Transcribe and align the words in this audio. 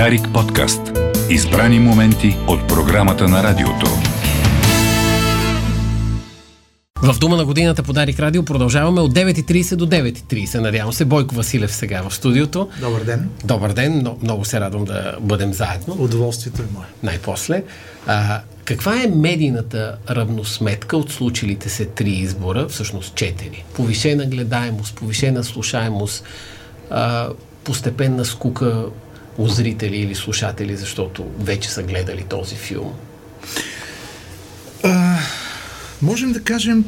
Дарик 0.00 0.32
подкаст. 0.34 0.80
Избрани 1.30 1.78
моменти 1.78 2.36
от 2.48 2.68
програмата 2.68 3.28
на 3.28 3.42
радиото. 3.42 3.86
В 7.02 7.18
Дума 7.18 7.36
на 7.36 7.44
годината 7.44 7.82
по 7.82 7.92
Дарик 7.92 8.20
Радио 8.20 8.44
продължаваме 8.44 9.00
от 9.00 9.14
9.30 9.14 9.76
до 9.76 9.86
9.30. 9.86 10.58
Надявам 10.58 10.92
се. 10.92 11.04
Бойко 11.04 11.34
Василев 11.34 11.72
сега 11.72 12.02
в 12.08 12.14
студиото. 12.14 12.68
Добър 12.80 13.04
ден. 13.04 13.30
Добър 13.44 13.72
ден. 13.72 13.92
Много, 13.92 14.18
много 14.22 14.44
се 14.44 14.60
радвам 14.60 14.84
да 14.84 15.16
бъдем 15.20 15.52
заедно. 15.52 15.96
Удоволствието 15.98 16.62
е 16.62 16.66
мое. 16.74 16.86
Най-после. 17.02 17.62
А, 18.06 18.40
каква 18.64 19.02
е 19.02 19.06
медийната 19.06 19.96
равносметка 20.10 20.96
от 20.96 21.10
случилите 21.10 21.68
се 21.68 21.84
три 21.84 22.10
избора, 22.10 22.68
всъщност 22.68 23.14
четири? 23.14 23.64
Повишена 23.74 24.26
гледаемост, 24.26 24.94
повишена 24.94 25.44
слушаемост, 25.44 26.24
а, 26.90 27.28
постепенна 27.64 28.24
скука 28.24 28.84
зрители 29.46 29.96
или 29.96 30.14
слушатели, 30.14 30.76
защото 30.76 31.30
вече 31.38 31.70
са 31.70 31.82
гледали 31.82 32.22
този 32.22 32.54
филм? 32.54 32.92
А, 34.84 35.18
можем 36.02 36.32
да 36.32 36.42
кажем 36.42 36.84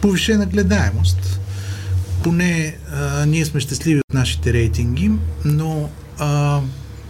повишена 0.00 0.46
гледаемост. 0.46 1.40
Поне 2.24 2.76
а, 2.92 3.26
ние 3.26 3.44
сме 3.44 3.60
щастливи 3.60 3.98
от 3.98 4.14
нашите 4.14 4.52
рейтинги, 4.52 5.10
но 5.44 5.88
а, 6.18 6.60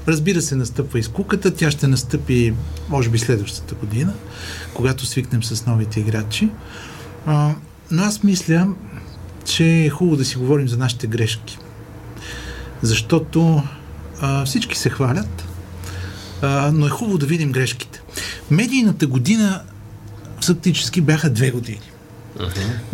разбира 0.09 0.43
се, 0.43 0.57
настъпва 0.57 0.99
и 0.99 1.03
скуката. 1.03 1.55
Тя 1.55 1.71
ще 1.71 1.87
настъпи, 1.89 2.55
може 2.89 3.11
би, 3.11 3.19
следващата 3.19 3.75
година, 3.75 4.13
когато 4.75 5.07
свикнем 5.07 5.45
с 5.45 5.67
новите 5.67 6.01
играчи. 6.01 6.49
А, 7.27 7.55
но 7.91 8.03
аз 8.03 8.23
мисля, 8.23 8.69
че 9.45 9.85
е 9.85 9.91
хубаво 9.91 10.17
да 10.17 10.25
си 10.25 10.37
говорим 10.37 10.69
за 10.69 10.77
нашите 10.77 11.07
грешки. 11.07 11.59
Защото 12.83 13.63
а, 14.23 14.45
всички 14.45 14.79
се 14.79 14.91
хвалят, 14.91 15.45
а, 16.43 16.71
но 16.75 16.87
е 16.87 16.91
хубаво 16.91 17.19
да 17.19 17.27
видим 17.27 17.53
грешките. 17.53 18.03
Медийната 18.51 19.07
година 19.07 19.63
фактически 20.45 21.01
бяха 21.01 21.31
две 21.31 21.51
години. 21.51 21.81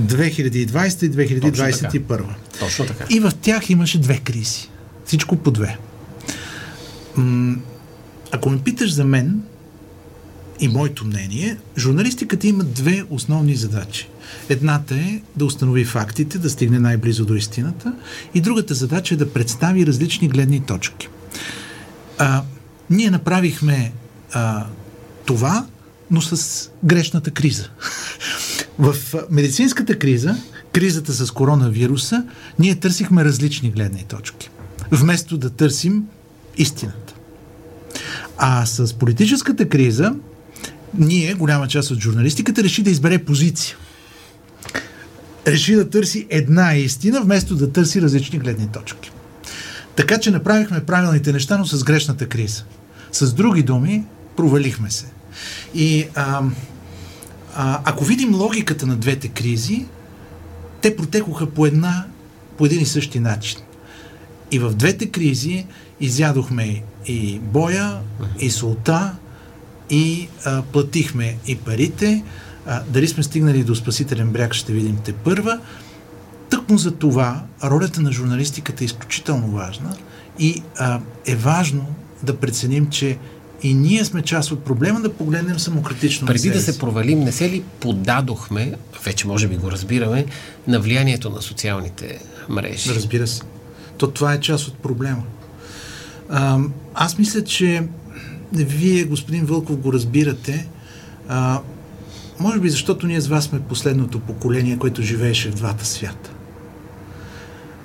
2020 0.03 1.03
и 1.03 1.11
2021. 1.11 2.09
Точно. 2.09 2.35
Точно 2.59 2.87
така. 2.87 3.05
И 3.11 3.21
в 3.21 3.33
тях 3.41 3.71
имаше 3.71 4.01
две 4.01 4.19
кризи. 4.19 4.69
Всичко 5.05 5.37
по 5.37 5.51
две. 5.51 5.79
М- 7.17 7.57
ако 8.33 8.51
ме 8.51 8.59
питаш 8.59 8.93
за 8.93 9.05
мен 9.05 9.43
и 10.61 10.69
моето 10.69 11.05
мнение, 11.05 11.57
журналистиката 11.79 12.47
има 12.47 12.65
две 12.65 13.05
основни 13.11 13.55
задачи. 13.55 14.09
Едната 14.49 14.95
е 14.95 15.21
да 15.37 15.45
установи 15.45 15.85
фактите, 15.85 16.39
да 16.39 16.51
стигне 16.51 16.79
най-близо 16.79 17.25
до 17.25 17.35
истината, 17.35 17.93
и 18.35 18.41
другата 18.41 18.75
задача 18.75 19.15
е 19.15 19.19
да 19.19 19.33
представи 19.33 19.87
различни 19.87 20.29
гледни 20.29 20.61
точки. 20.61 21.09
А, 22.19 22.43
ние 22.91 23.11
направихме 23.11 23.93
а, 24.33 24.67
това, 25.27 25.67
но 26.11 26.21
с 26.21 26.71
грешната 26.85 27.31
криза. 27.31 27.69
В 28.79 28.97
медицинската 29.31 29.99
криза, 29.99 30.37
кризата 30.73 31.13
с 31.13 31.31
коронавируса, 31.31 32.25
ние 32.59 32.75
търсихме 32.75 33.25
различни 33.25 33.71
гледни 33.71 34.05
точки, 34.09 34.51
вместо 34.91 35.39
да 35.39 35.51
търсим 35.51 36.05
истината. 36.57 37.15
А 38.39 38.67
с 38.67 38.95
политическата 38.95 39.69
криза, 39.69 40.15
ние, 40.99 41.35
голяма 41.35 41.69
част 41.69 41.91
от 41.91 42.01
журналистиката, 42.01 42.63
реши 42.63 42.83
да 42.83 42.91
избере 42.91 43.25
позиция. 43.25 43.77
Реши 45.47 45.75
да 45.75 45.91
търси 45.91 46.27
една 46.31 46.75
истина, 46.75 47.21
вместо 47.23 47.57
да 47.57 47.73
търси 47.73 48.03
различни 48.03 48.39
гледни 48.39 48.69
точки. 48.73 49.11
Така 49.99 50.19
че 50.19 50.31
направихме 50.31 50.85
правилните 50.85 51.33
неща, 51.33 51.59
но 51.59 51.67
с 51.67 51.85
грешната 51.85 52.29
криза. 52.29 52.65
С 53.13 53.35
други 53.35 53.63
думи, 53.63 54.05
провалихме 54.37 54.91
се. 54.91 55.07
И 55.75 56.07
а, 56.15 56.43
а, 57.55 57.81
ако 57.85 58.05
видим 58.05 58.35
логиката 58.35 58.87
на 58.87 58.97
двете 58.97 59.29
кризи, 59.29 59.87
те 60.81 60.97
протекоха 60.97 61.51
по, 61.51 61.67
една, 61.67 62.05
по 62.59 62.67
един 62.67 62.81
и 62.81 62.87
същи 62.87 63.21
начин. 63.21 63.59
И 64.51 64.59
в 64.59 64.75
двете 64.75 65.11
кризи 65.11 65.67
изядохме 66.01 66.83
и 67.07 67.39
боя, 67.39 67.99
и 68.41 68.51
солта, 68.51 69.13
и 69.91 70.29
а, 70.45 70.63
платихме 70.63 71.37
и 71.47 71.57
парите. 71.57 72.25
А, 72.67 72.83
дали 72.89 73.09
сме 73.09 73.23
стигнали 73.23 73.65
до 73.65 73.75
спасителен 73.75 74.31
бряг, 74.31 74.55
ще 74.55 74.73
видим 74.73 74.97
те 75.05 75.13
първа. 75.13 75.61
Тъкмо 76.51 76.79
за 76.79 76.91
това 76.91 77.43
ролята 77.65 78.01
на 78.01 78.13
журналистиката 78.13 78.85
е 78.85 78.87
изключително 78.87 79.49
важна 79.49 79.97
и 80.39 80.63
а, 80.79 81.01
е 81.27 81.37
важно 81.37 81.87
да 82.23 82.37
преценим, 82.37 82.87
че 82.87 83.19
и 83.63 83.75
ние 83.75 84.05
сме 84.05 84.23
част 84.23 84.53
от 84.53 84.65
проблема 84.65 85.01
да 85.01 85.13
погледнем 85.13 85.59
самокритично. 85.59 86.27
Преди 86.27 86.51
да 86.51 86.61
се 86.61 86.79
провалим, 86.79 87.21
не 87.21 87.33
се 87.33 87.51
ли 87.51 87.63
подадохме, 87.81 88.75
вече 89.05 89.27
може 89.27 89.49
би 89.49 89.57
го 89.57 89.71
разбираме, 89.71 90.27
на 90.67 90.81
влиянието 90.81 91.31
на 91.31 91.43
социалните 91.43 92.21
мрежи? 92.49 92.95
Разбира 92.95 93.27
се. 93.27 93.43
То 93.99 94.11
това 94.11 94.35
е 94.35 94.41
част 94.41 94.69
от 94.69 94.75
проблема. 94.75 95.23
А, 96.31 96.59
аз 96.95 97.19
мисля, 97.19 97.45
че 97.45 97.89
вие, 98.53 99.05
господин 99.05 99.45
Вълков, 99.45 99.77
го 99.77 99.93
разбирате. 99.93 100.69
А, 101.29 101.61
може 102.41 102.61
би 102.61 102.71
защото 102.71 103.07
ние 103.07 103.21
с 103.21 103.29
вас 103.29 103.45
сме 103.45 103.61
последното 103.61 104.21
поколение, 104.21 104.79
което 104.79 105.03
живееше 105.03 105.51
в 105.51 105.55
двата 105.55 105.87
свята. 105.87 106.31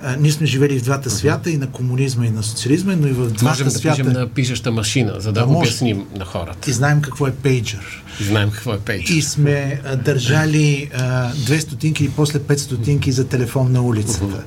А, 0.04 0.16
ние 0.16 0.32
сме 0.32 0.48
живели 0.48 0.80
в 0.80 0.84
двата 0.84 1.10
свята, 1.10 1.52
и 1.52 1.58
на 1.58 1.68
комунизма, 1.68 2.26
и 2.26 2.30
на 2.30 2.44
социализма, 2.44 2.96
но 2.96 3.08
и 3.08 3.12
в 3.12 3.26
двата 3.30 3.44
Можем 3.46 3.66
да 3.68 3.72
свята. 3.72 3.98
пишем 3.98 4.14
на 4.14 4.28
пишеща 4.28 4.72
машина, 4.72 5.14
за 5.20 5.32
да, 5.32 5.40
Да, 5.40 5.46
да 5.46 5.58
обясним 5.58 6.06
на 6.16 6.26
хората. 6.26 6.70
И 6.70 6.74
знаем 6.74 7.02
какво 7.02 7.28
е 7.28 7.32
пейджър. 7.32 8.04
И 8.20 8.24
знаем 8.24 8.52
какво 8.52 8.74
е 8.74 8.80
пейдж. 8.80 9.10
И 9.10 9.22
сме 9.22 9.82
а, 9.86 9.96
държали 9.96 10.90
а, 10.98 11.32
две 11.34 11.62
стотинки 11.62 12.04
и 12.04 12.10
после 12.10 12.40
пет 12.40 12.60
стотинки 12.60 13.12
за 13.12 13.28
телефон 13.28 13.72
на 13.72 13.82
улицата. 13.82 14.44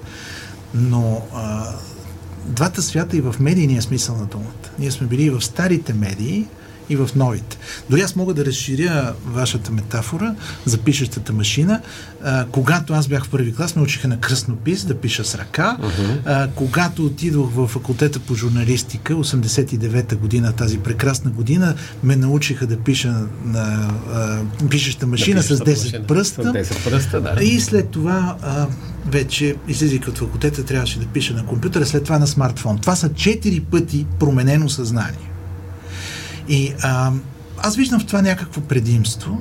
Но 0.74 1.22
а, 1.34 1.72
двата 2.44 2.82
свята 2.82 3.16
и 3.16 3.20
в 3.20 3.34
медийния 3.40 3.82
смисъл 3.82 4.16
на 4.16 4.24
думата. 4.24 4.70
Ние 4.78 4.90
сме 4.90 5.06
били 5.06 5.22
и 5.22 5.30
в 5.30 5.42
старите 5.42 5.92
медии, 5.92 6.46
и 6.88 6.96
в 6.96 7.10
новите. 7.16 7.58
Дори 7.90 8.00
аз 8.00 8.16
мога 8.16 8.34
да 8.34 8.44
разширя 8.44 9.14
вашата 9.26 9.72
метафора 9.72 10.34
за 10.64 10.78
пишещата 10.78 11.32
машина. 11.32 11.80
А, 12.24 12.46
когато 12.52 12.92
аз 12.92 13.08
бях 13.08 13.24
в 13.24 13.30
първи 13.30 13.54
клас, 13.54 13.76
ме 13.76 13.82
учиха 13.82 14.08
на 14.08 14.20
кръстнопис 14.20 14.84
да 14.84 14.94
пиша 14.94 15.24
с 15.24 15.34
ръка. 15.34 15.76
А, 16.24 16.48
когато 16.54 17.06
отидох 17.06 17.50
в 17.54 17.66
факултета 17.66 18.20
по 18.20 18.34
журналистика, 18.34 19.14
89-та 19.14 20.16
година, 20.16 20.52
тази 20.52 20.78
прекрасна 20.78 21.30
година, 21.30 21.74
ме 22.02 22.16
научиха 22.16 22.66
да 22.66 22.76
пиша 22.76 23.14
на 23.44 23.90
а, 24.12 24.38
пишеща 24.70 25.06
машина 25.06 25.42
с 25.42 25.58
10 25.58 25.64
пишещата 25.64 25.82
машина. 25.82 26.06
пръста. 26.06 26.42
С 26.42 26.46
10 26.46 26.90
пръста, 26.90 27.20
да. 27.20 27.44
И 27.44 27.60
след 27.60 27.88
това 27.88 28.36
а, 28.42 28.66
вече, 29.06 29.56
излизайки 29.68 30.10
от 30.10 30.18
факултета, 30.18 30.64
трябваше 30.64 30.98
да 30.98 31.06
пиша 31.06 31.34
на 31.34 31.46
компютъра, 31.46 31.86
след 31.86 32.04
това 32.04 32.18
на 32.18 32.26
смартфон. 32.26 32.78
Това 32.78 32.96
са 32.96 33.12
четири 33.12 33.60
пъти 33.60 34.06
променено 34.18 34.68
съзнание. 34.68 35.30
И 36.48 36.74
а, 36.82 37.12
аз 37.58 37.76
виждам 37.76 38.00
в 38.00 38.06
това 38.06 38.22
някакво 38.22 38.60
предимство, 38.60 39.40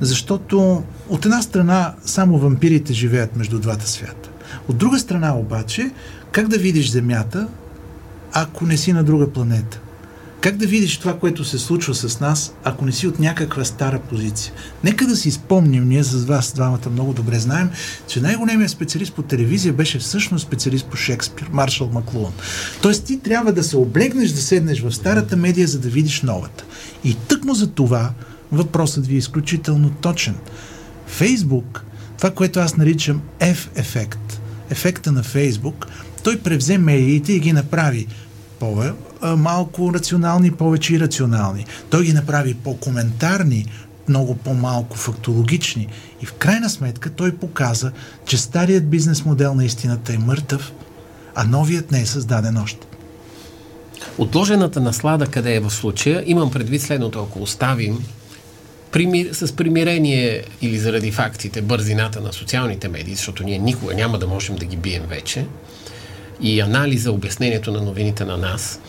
защото 0.00 0.82
от 1.08 1.24
една 1.24 1.42
страна 1.42 1.94
само 2.04 2.38
вампирите 2.38 2.92
живеят 2.92 3.36
между 3.36 3.58
двата 3.58 3.88
свята. 3.88 4.30
От 4.68 4.76
друга 4.76 4.98
страна 4.98 5.36
обаче, 5.36 5.90
как 6.32 6.48
да 6.48 6.58
видиш 6.58 6.90
Земята, 6.90 7.48
ако 8.32 8.66
не 8.66 8.76
си 8.76 8.92
на 8.92 9.04
друга 9.04 9.32
планета? 9.32 9.80
Как 10.40 10.56
да 10.56 10.66
видиш 10.66 10.98
това, 10.98 11.18
което 11.18 11.44
се 11.44 11.58
случва 11.58 11.94
с 11.94 12.20
нас, 12.20 12.54
ако 12.64 12.84
не 12.84 12.92
си 12.92 13.06
от 13.06 13.18
някаква 13.18 13.64
стара 13.64 13.98
позиция? 13.98 14.52
Нека 14.84 15.06
да 15.06 15.16
си 15.16 15.30
спомним, 15.30 15.88
ние 15.88 16.02
с 16.02 16.24
вас 16.24 16.52
двамата 16.52 16.90
много 16.92 17.12
добре 17.12 17.38
знаем, 17.38 17.70
че 18.06 18.20
най-големият 18.20 18.70
специалист 18.70 19.14
по 19.14 19.22
телевизия 19.22 19.72
беше 19.72 19.98
всъщност 19.98 20.46
специалист 20.46 20.86
по 20.86 20.96
Шекспир, 20.96 21.48
Маршал 21.52 21.90
Маклуан. 21.92 22.32
Тоест 22.82 23.04
ти 23.04 23.20
трябва 23.20 23.52
да 23.52 23.64
се 23.64 23.76
облегнеш, 23.76 24.30
да 24.30 24.40
седнеш 24.40 24.80
в 24.80 24.92
старата 24.92 25.36
медия, 25.36 25.68
за 25.68 25.78
да 25.78 25.88
видиш 25.88 26.22
новата. 26.22 26.64
И 27.04 27.14
тъкмо 27.14 27.54
за 27.54 27.66
това 27.66 28.12
въпросът 28.52 29.06
ви 29.06 29.14
е 29.14 29.18
изключително 29.18 29.90
точен. 29.90 30.34
Фейсбук, 31.06 31.84
това, 32.16 32.30
което 32.30 32.60
аз 32.60 32.76
наричам 32.76 33.22
F-ефект, 33.40 34.40
ефекта 34.70 35.12
на 35.12 35.22
Фейсбук, 35.22 35.86
той 36.24 36.38
превзе 36.38 36.78
медиите 36.78 37.32
и 37.32 37.40
ги 37.40 37.52
направи 37.52 38.06
по-малко 39.20 39.94
рационални, 39.94 40.50
повече 40.50 40.94
ирационални. 40.94 41.66
Той 41.90 42.04
ги 42.04 42.12
направи 42.12 42.54
по-коментарни, 42.54 43.66
много 44.08 44.34
по-малко 44.34 44.96
фактологични. 44.96 45.88
И 46.22 46.26
в 46.26 46.32
крайна 46.32 46.70
сметка 46.70 47.10
той 47.10 47.36
показа, 47.36 47.92
че 48.26 48.38
старият 48.38 48.90
бизнес 48.90 49.24
модел 49.24 49.54
на 49.54 49.64
истината 49.64 50.12
е 50.12 50.18
мъртъв, 50.18 50.72
а 51.34 51.44
новият 51.44 51.92
не 51.92 52.00
е 52.00 52.06
създаден 52.06 52.56
още. 52.56 52.86
Отложената 54.18 54.80
наслада 54.80 55.26
къде 55.26 55.54
е 55.54 55.60
в 55.60 55.70
случая, 55.70 56.22
имам 56.26 56.50
предвид 56.50 56.82
следното, 56.82 57.22
ако 57.22 57.42
оставим 57.42 58.04
с 59.32 59.56
примирение 59.56 60.44
или 60.62 60.78
заради 60.78 61.12
фактите 61.12 61.62
бързината 61.62 62.20
на 62.20 62.32
социалните 62.32 62.88
медии, 62.88 63.14
защото 63.14 63.44
ние 63.44 63.58
никога 63.58 63.94
няма 63.94 64.18
да 64.18 64.26
можем 64.26 64.56
да 64.56 64.64
ги 64.64 64.76
бием 64.76 65.02
вече, 65.08 65.46
и 66.40 66.60
анализа, 66.60 67.12
обяснението 67.12 67.72
на 67.72 67.80
новините 67.80 68.24
на 68.24 68.36
нас, 68.36 68.80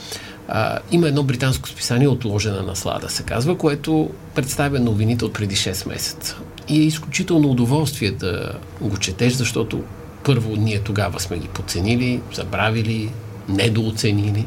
А, 0.51 0.80
има 0.92 1.07
едно 1.07 1.24
британско 1.24 1.69
списание, 1.69 2.07
Отложена 2.07 2.63
наслада 2.63 3.10
се 3.10 3.24
казва, 3.24 3.57
което 3.57 4.10
представя 4.36 4.80
новините 4.80 5.25
от 5.25 5.34
преди 5.34 5.56
6 5.56 5.88
месеца. 5.88 6.38
И 6.68 6.81
е 6.81 6.84
изключително 6.84 7.50
удоволствие 7.50 8.12
да 8.12 8.51
го 8.81 8.98
четеш, 8.98 9.34
защото 9.34 9.84
първо 10.24 10.56
ние 10.56 10.80
тогава 10.80 11.19
сме 11.19 11.38
ги 11.38 11.48
подценили, 11.48 12.22
забравили, 12.34 13.12
недооценили. 13.50 14.46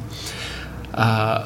А, 0.92 1.44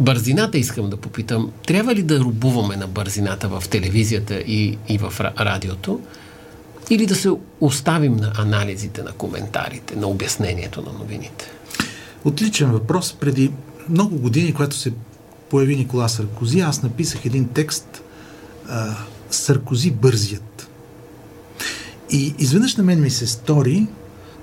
бързината 0.00 0.58
искам 0.58 0.90
да 0.90 0.96
попитам. 0.96 1.52
Трябва 1.66 1.94
ли 1.94 2.02
да 2.02 2.20
рубуваме 2.20 2.76
на 2.76 2.86
бързината 2.86 3.48
в 3.48 3.64
телевизията 3.70 4.34
и, 4.34 4.78
и 4.88 4.98
в 4.98 5.20
радиото? 5.20 6.00
Или 6.90 7.06
да 7.06 7.14
се 7.14 7.30
оставим 7.60 8.16
на 8.16 8.32
анализите, 8.38 9.02
на 9.02 9.12
коментарите, 9.12 9.96
на 9.96 10.06
обяснението 10.06 10.82
на 10.82 10.92
новините? 10.92 11.50
Отличен 12.24 12.70
въпрос. 12.70 13.16
Преди 13.20 13.52
много 13.88 14.16
години, 14.16 14.54
когато 14.54 14.76
се 14.76 14.92
появи 15.50 15.76
Никола 15.76 16.08
Саркози, 16.08 16.60
аз 16.60 16.82
написах 16.82 17.24
един 17.24 17.48
текст 17.48 18.02
а, 18.68 18.96
Саркози 19.30 19.90
бързият. 19.90 20.68
И 22.10 22.34
изведнъж 22.38 22.76
на 22.76 22.84
мен 22.84 23.00
ми 23.00 23.10
се 23.10 23.26
стори, 23.26 23.86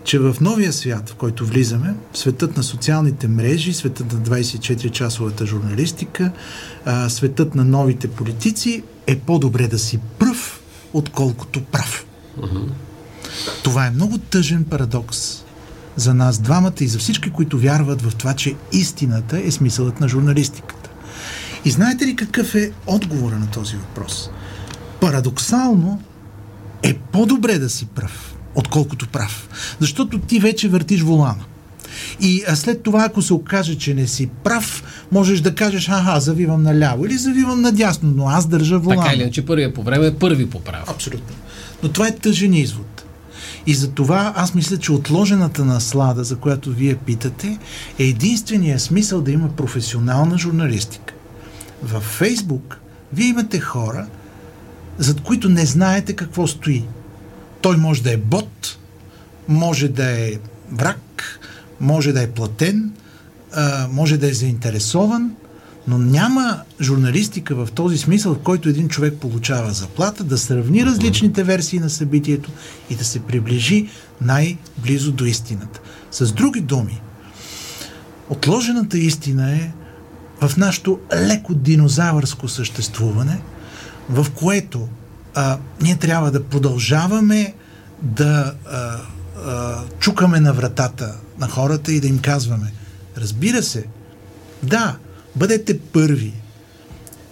че 0.03 0.19
в 0.19 0.36
новия 0.41 0.74
свят, 0.74 1.09
в 1.09 1.15
който 1.15 1.45
влизаме, 1.45 1.95
светът 2.13 2.57
на 2.57 2.63
социалните 2.63 3.27
мрежи, 3.27 3.74
светът 3.74 4.13
на 4.13 4.19
24-часовата 4.19 5.45
журналистика, 5.45 6.31
а, 6.86 7.09
светът 7.09 7.56
на 7.56 7.63
новите 7.63 8.07
политици, 8.07 8.83
е 9.07 9.19
по-добре 9.19 9.68
да 9.68 9.80
си 9.80 10.00
пръв, 10.19 10.62
отколкото 10.94 11.63
прав. 11.63 12.06
Това 13.63 13.88
е 13.88 13.91
много 13.91 14.18
тъжен 14.18 14.63
парадокс 14.63 15.44
за 15.95 16.13
нас 16.13 16.39
двамата 16.39 16.74
и 16.80 16.88
за 16.88 17.00
всички, 17.00 17.30
които 17.30 17.59
вярват 17.59 18.01
в 18.01 18.15
това, 18.15 18.33
че 18.33 18.56
истината 18.71 19.41
е 19.44 19.51
смисълът 19.51 20.00
на 20.00 20.07
журналистиката. 20.07 20.89
И 21.65 21.71
знаете 21.71 22.07
ли 22.07 22.15
какъв 22.15 22.56
е 22.56 22.71
отговора 22.86 23.39
на 23.39 23.51
този 23.51 23.75
въпрос? 23.75 24.30
Парадоксално 25.01 26.01
е 26.83 26.94
по-добре 26.94 27.59
да 27.59 27.69
си 27.69 27.86
прав, 27.86 28.36
отколкото 28.56 29.07
прав. 29.07 29.50
Защото 29.80 30.19
ти 30.19 30.39
вече 30.39 30.69
въртиш 30.69 31.01
волана. 31.01 31.44
И 32.21 32.44
а 32.47 32.56
след 32.56 32.83
това, 32.83 33.03
ако 33.06 33.21
се 33.21 33.33
окаже, 33.33 33.75
че 33.75 33.94
не 33.94 34.07
си 34.07 34.29
прав, 34.44 34.83
можеш 35.11 35.41
да 35.41 35.56
кажеш, 35.56 35.89
аха, 35.89 36.19
завивам 36.19 36.63
наляво 36.63 37.06
или 37.06 37.17
завивам 37.17 37.61
надясно, 37.61 38.13
но 38.15 38.27
аз 38.27 38.47
държа 38.47 38.79
волана. 38.79 39.01
Така 39.01 39.15
или 39.15 39.21
иначе, 39.21 39.45
първия 39.45 39.73
по 39.73 39.83
време, 39.83 40.15
първи 40.15 40.50
по 40.50 40.59
право. 40.59 40.83
Абсолютно. 40.88 41.35
Но 41.83 41.89
това 41.89 42.07
е 42.07 42.15
тъжен 42.15 42.53
извод. 42.53 43.06
И 43.65 43.73
за 43.73 43.91
това 43.91 44.33
аз 44.35 44.53
мисля, 44.53 44.77
че 44.77 44.91
отложената 44.91 45.65
наслада, 45.65 46.23
за 46.23 46.35
която 46.35 46.71
вие 46.71 46.95
питате, 46.95 47.57
е 48.00 48.03
единствения 48.03 48.79
смисъл 48.79 49.21
да 49.21 49.31
има 49.31 49.50
професионална 49.50 50.38
журналистика. 50.38 51.13
Във 51.83 52.03
Фейсбук 52.03 52.79
вие 53.13 53.27
имате 53.27 53.59
хора, 53.59 54.07
зад 54.97 55.21
които 55.21 55.50
не 55.50 55.65
знаете 55.65 56.13
какво 56.13 56.47
стои. 56.47 56.83
Той 57.62 57.77
може 57.77 58.03
да 58.03 58.13
е 58.13 58.17
бот, 58.17 58.77
може 59.47 59.88
да 59.88 60.12
е 60.12 60.31
враг, 60.71 61.39
може 61.81 62.13
да 62.13 62.21
е 62.21 62.27
платен, 62.27 62.91
може 63.91 64.17
да 64.17 64.29
е 64.29 64.33
заинтересован, 64.33 65.31
но 65.87 65.97
няма 65.97 66.61
журналистика 66.81 67.55
в 67.55 67.71
този 67.75 67.97
смисъл, 67.97 68.33
в 68.33 68.39
който 68.39 68.69
един 68.69 68.89
човек 68.89 69.13
получава 69.21 69.71
заплата, 69.71 70.23
да 70.23 70.37
сравни 70.37 70.85
различните 70.85 71.43
версии 71.43 71.79
на 71.79 71.89
събитието 71.89 72.51
и 72.89 72.95
да 72.95 73.05
се 73.05 73.19
приближи 73.19 73.89
най-близо 74.21 75.11
до 75.11 75.25
истината. 75.25 75.79
С 76.11 76.31
други 76.31 76.61
думи, 76.61 77.01
отложената 78.29 78.97
истина 78.97 79.51
е 79.51 79.71
в 80.41 80.57
нашето 80.57 80.99
леко 81.15 81.53
динозавърско 81.53 82.47
съществуване, 82.47 83.41
в 84.09 84.27
което 84.35 84.87
а, 85.35 85.57
ние 85.81 85.95
трябва 85.95 86.31
да 86.31 86.43
продължаваме 86.43 87.53
да 88.01 88.53
а, 88.71 88.97
чукаме 90.00 90.39
на 90.39 90.53
вратата 90.53 91.15
на 91.39 91.47
хората 91.47 91.91
и 91.91 92.00
да 92.00 92.07
им 92.07 92.19
казваме, 92.19 92.74
разбира 93.18 93.63
се, 93.63 93.86
да, 94.63 94.97
Бъдете 95.36 95.80
първи. 95.80 96.33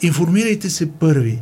Информирайте 0.01 0.69
се 0.69 0.91
първи. 0.91 1.39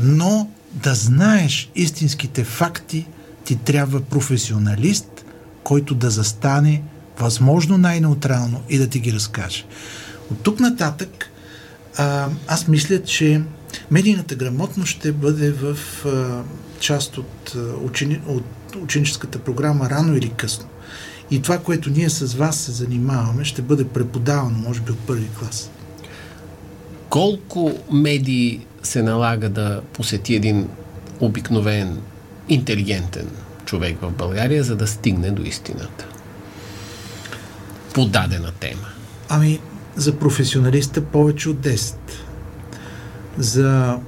Но 0.00 0.50
да 0.72 0.94
знаеш 0.94 1.70
истинските 1.74 2.44
факти, 2.44 3.06
ти 3.44 3.56
трябва 3.56 4.00
професионалист, 4.00 5.24
който 5.64 5.94
да 5.94 6.10
застане 6.10 6.82
възможно 7.18 7.78
най-неутрално 7.78 8.62
и 8.68 8.78
да 8.78 8.88
ти 8.88 8.98
ги 8.98 9.12
разкаже. 9.12 9.64
От 10.30 10.42
тук 10.42 10.60
нататък 10.60 11.30
а, 11.96 12.28
аз 12.48 12.68
мисля, 12.68 13.02
че 13.02 13.42
медийната 13.90 14.34
грамотност 14.34 14.90
ще 14.90 15.12
бъде 15.12 15.52
в 15.52 15.76
а, 16.06 16.42
част 16.80 17.18
от, 17.18 17.56
учени, 17.82 18.20
от 18.26 18.44
ученическата 18.78 19.38
програма 19.38 19.90
рано 19.90 20.16
или 20.16 20.28
късно. 20.28 20.66
И 21.30 21.42
това, 21.42 21.58
което 21.58 21.90
ние 21.90 22.10
с 22.10 22.34
вас 22.34 22.56
се 22.56 22.72
занимаваме, 22.72 23.44
ще 23.44 23.62
бъде 23.62 23.88
преподавано, 23.88 24.58
може 24.58 24.80
би, 24.80 24.92
от 24.92 24.98
първи 24.98 25.28
клас 25.38 25.70
колко 27.12 27.72
медии 27.92 28.66
се 28.82 29.02
налага 29.02 29.48
да 29.48 29.82
посети 29.92 30.34
един 30.34 30.68
обикновен, 31.20 32.00
интелигентен 32.48 33.26
човек 33.64 33.96
в 34.02 34.10
България, 34.10 34.64
за 34.64 34.76
да 34.76 34.86
стигне 34.86 35.30
до 35.30 35.42
истината? 35.42 36.06
По 37.94 38.04
дадена 38.04 38.52
тема. 38.60 38.88
Ами, 39.28 39.60
за 39.96 40.18
професионалиста 40.18 41.04
повече 41.04 41.48
от 41.48 41.56
10. 41.56 41.94
За 43.38 43.98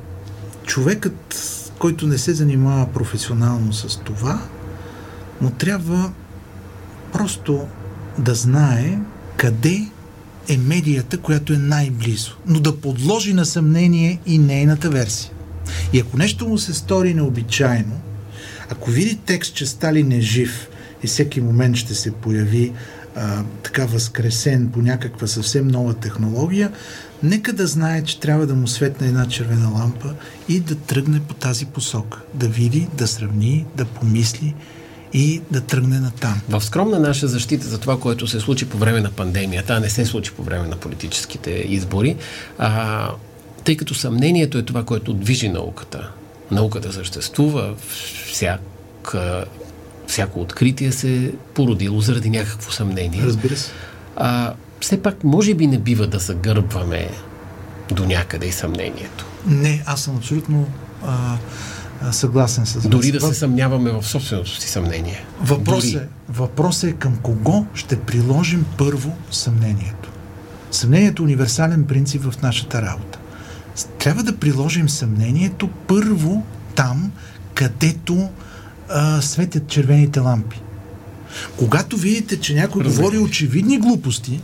човекът, 0.67 1.37
който 1.79 2.07
не 2.07 2.19
се 2.19 2.35
занимава 2.35 2.93
професионално 2.93 3.73
с 3.73 4.01
това, 4.01 4.43
му 5.41 5.51
трябва 5.51 6.13
просто 7.13 7.67
да 8.19 8.35
знае 8.35 8.99
къде 9.37 9.87
е 10.49 10.57
медията, 10.57 11.19
която 11.19 11.53
е 11.53 11.59
най-близо, 11.59 12.37
но 12.47 12.61
да 12.61 12.77
подложи 12.77 13.35
на 13.35 13.45
съмнение 13.45 14.21
и 14.27 14.39
нейната 14.39 14.91
версия. 14.91 15.31
И 15.93 16.01
ако 16.01 16.17
нещо 16.17 16.49
му 16.49 16.59
се 16.59 16.75
стори 16.75 17.15
необичайно, 17.15 18.01
ако 18.71 18.91
види 18.91 19.17
текст, 19.17 19.55
че 19.55 19.67
Сталин 19.67 20.13
е 20.13 20.21
жив 20.21 20.69
и 21.03 21.07
всеки 21.07 21.41
момент 21.41 21.77
ще 21.77 21.95
се 21.95 22.13
появи 22.13 22.73
а, 23.17 23.43
така 23.63 23.87
възкресен 23.87 24.71
по 24.73 24.83
някаква 24.83 25.27
съвсем 25.27 25.69
нова 25.69 25.95
технология, 25.95 26.73
нека 27.23 27.53
да 27.53 27.67
знае, 27.67 28.05
че 28.05 28.21
трябва 28.21 28.47
да 28.47 28.55
му 28.55 28.69
светне 28.69 29.07
една 29.07 29.29
червена 29.29 29.69
лампа 29.69 30.15
и 30.49 30.61
да 30.61 30.75
тръгне 30.75 31.21
по 31.21 31.35
тази 31.35 31.67
посока. 31.67 32.21
Да 32.35 32.49
види, 32.49 32.89
да 32.95 33.07
сравни, 33.07 33.67
да 33.77 33.85
помисли 33.85 34.55
и 35.15 35.43
да 35.51 35.61
тръгне 35.61 36.01
на 36.01 36.11
там. 36.11 36.41
В 36.49 36.65
скромна 36.65 36.99
наша 36.99 37.29
защита 37.29 37.67
за 37.67 37.79
това, 37.79 38.01
което 38.01 38.27
се 38.27 38.41
случи 38.41 38.69
по 38.69 38.79
време 38.79 39.01
на 39.01 39.11
пандемията, 39.11 39.75
а 39.75 39.81
не 39.81 39.91
се 39.91 40.07
случи 40.07 40.33
по 40.33 40.43
време 40.43 40.69
на 40.69 40.77
политическите 40.77 41.51
избори, 41.51 42.17
а, 42.59 43.11
тъй 43.65 43.77
като 43.77 43.95
съмнението 43.95 44.59
е 44.59 44.63
това, 44.63 44.85
което 44.85 45.13
движи 45.13 45.49
науката. 45.49 46.11
Науката 46.51 46.93
съществува, 46.93 47.75
всяка, 48.33 49.45
всяко 50.07 50.41
откритие 50.41 50.93
се 50.93 51.33
породило 51.55 52.01
заради 52.01 52.31
някакво 52.31 52.73
съмнение. 52.73 53.23
Разбира 53.23 53.57
се. 53.57 53.71
А, 54.17 54.55
все 54.81 55.03
пак, 55.03 55.25
може 55.25 55.55
би 55.55 55.67
не 55.67 55.79
бива 55.79 56.07
да 56.07 56.19
загърбваме 56.19 57.11
до 57.91 58.05
някъде 58.05 58.47
и 58.47 58.53
съмнението. 58.53 59.27
Не, 59.47 59.83
аз 59.87 60.03
съм 60.03 60.17
абсолютно 60.17 60.67
а, 61.07 61.37
съгласен 62.13 62.67
с 62.67 62.75
вас. 62.75 62.89
Дори 62.89 63.13
да 63.13 63.21
се 63.21 63.35
съмняваме 63.35 63.91
в 63.91 64.03
собственото 64.03 64.61
си 64.61 64.69
съмнение. 64.69 65.25
Въпрос 65.41 65.85
е, 65.85 66.09
въпрос 66.29 66.85
е 66.85 66.93
към 66.93 67.17
кого 67.23 67.67
ще 67.75 68.01
приложим 68.01 68.65
първо 68.79 69.17
съмнението. 69.31 70.11
Съмнението 70.71 71.23
е 71.23 71.25
универсален 71.25 71.85
принцип 71.85 72.23
в 72.23 72.43
нашата 72.43 72.83
работа. 72.83 73.19
Трябва 73.99 74.23
да 74.23 74.37
приложим 74.37 74.89
съмнението 74.89 75.69
първо 75.69 76.43
там, 76.75 77.13
където 77.55 78.29
а, 78.89 79.23
светят 79.23 79.69
червените 79.69 80.21
лампи. 80.21 80.61
Когато 81.57 81.97
видите, 81.97 82.41
че 82.41 82.55
някой 82.55 82.85
Разбира. 82.85 83.03
говори 83.03 83.19
очевидни 83.19 83.79
глупости, 83.79 84.41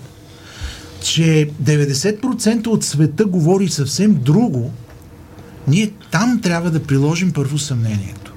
че 1.02 1.50
90% 1.62 2.66
от 2.66 2.84
света 2.84 3.24
говори 3.24 3.68
съвсем 3.68 4.14
друго, 4.14 4.72
ние 5.68 5.90
там 6.10 6.40
трябва 6.42 6.70
да 6.70 6.82
приложим 6.82 7.32
първо 7.32 7.58
съмнението. 7.58 8.32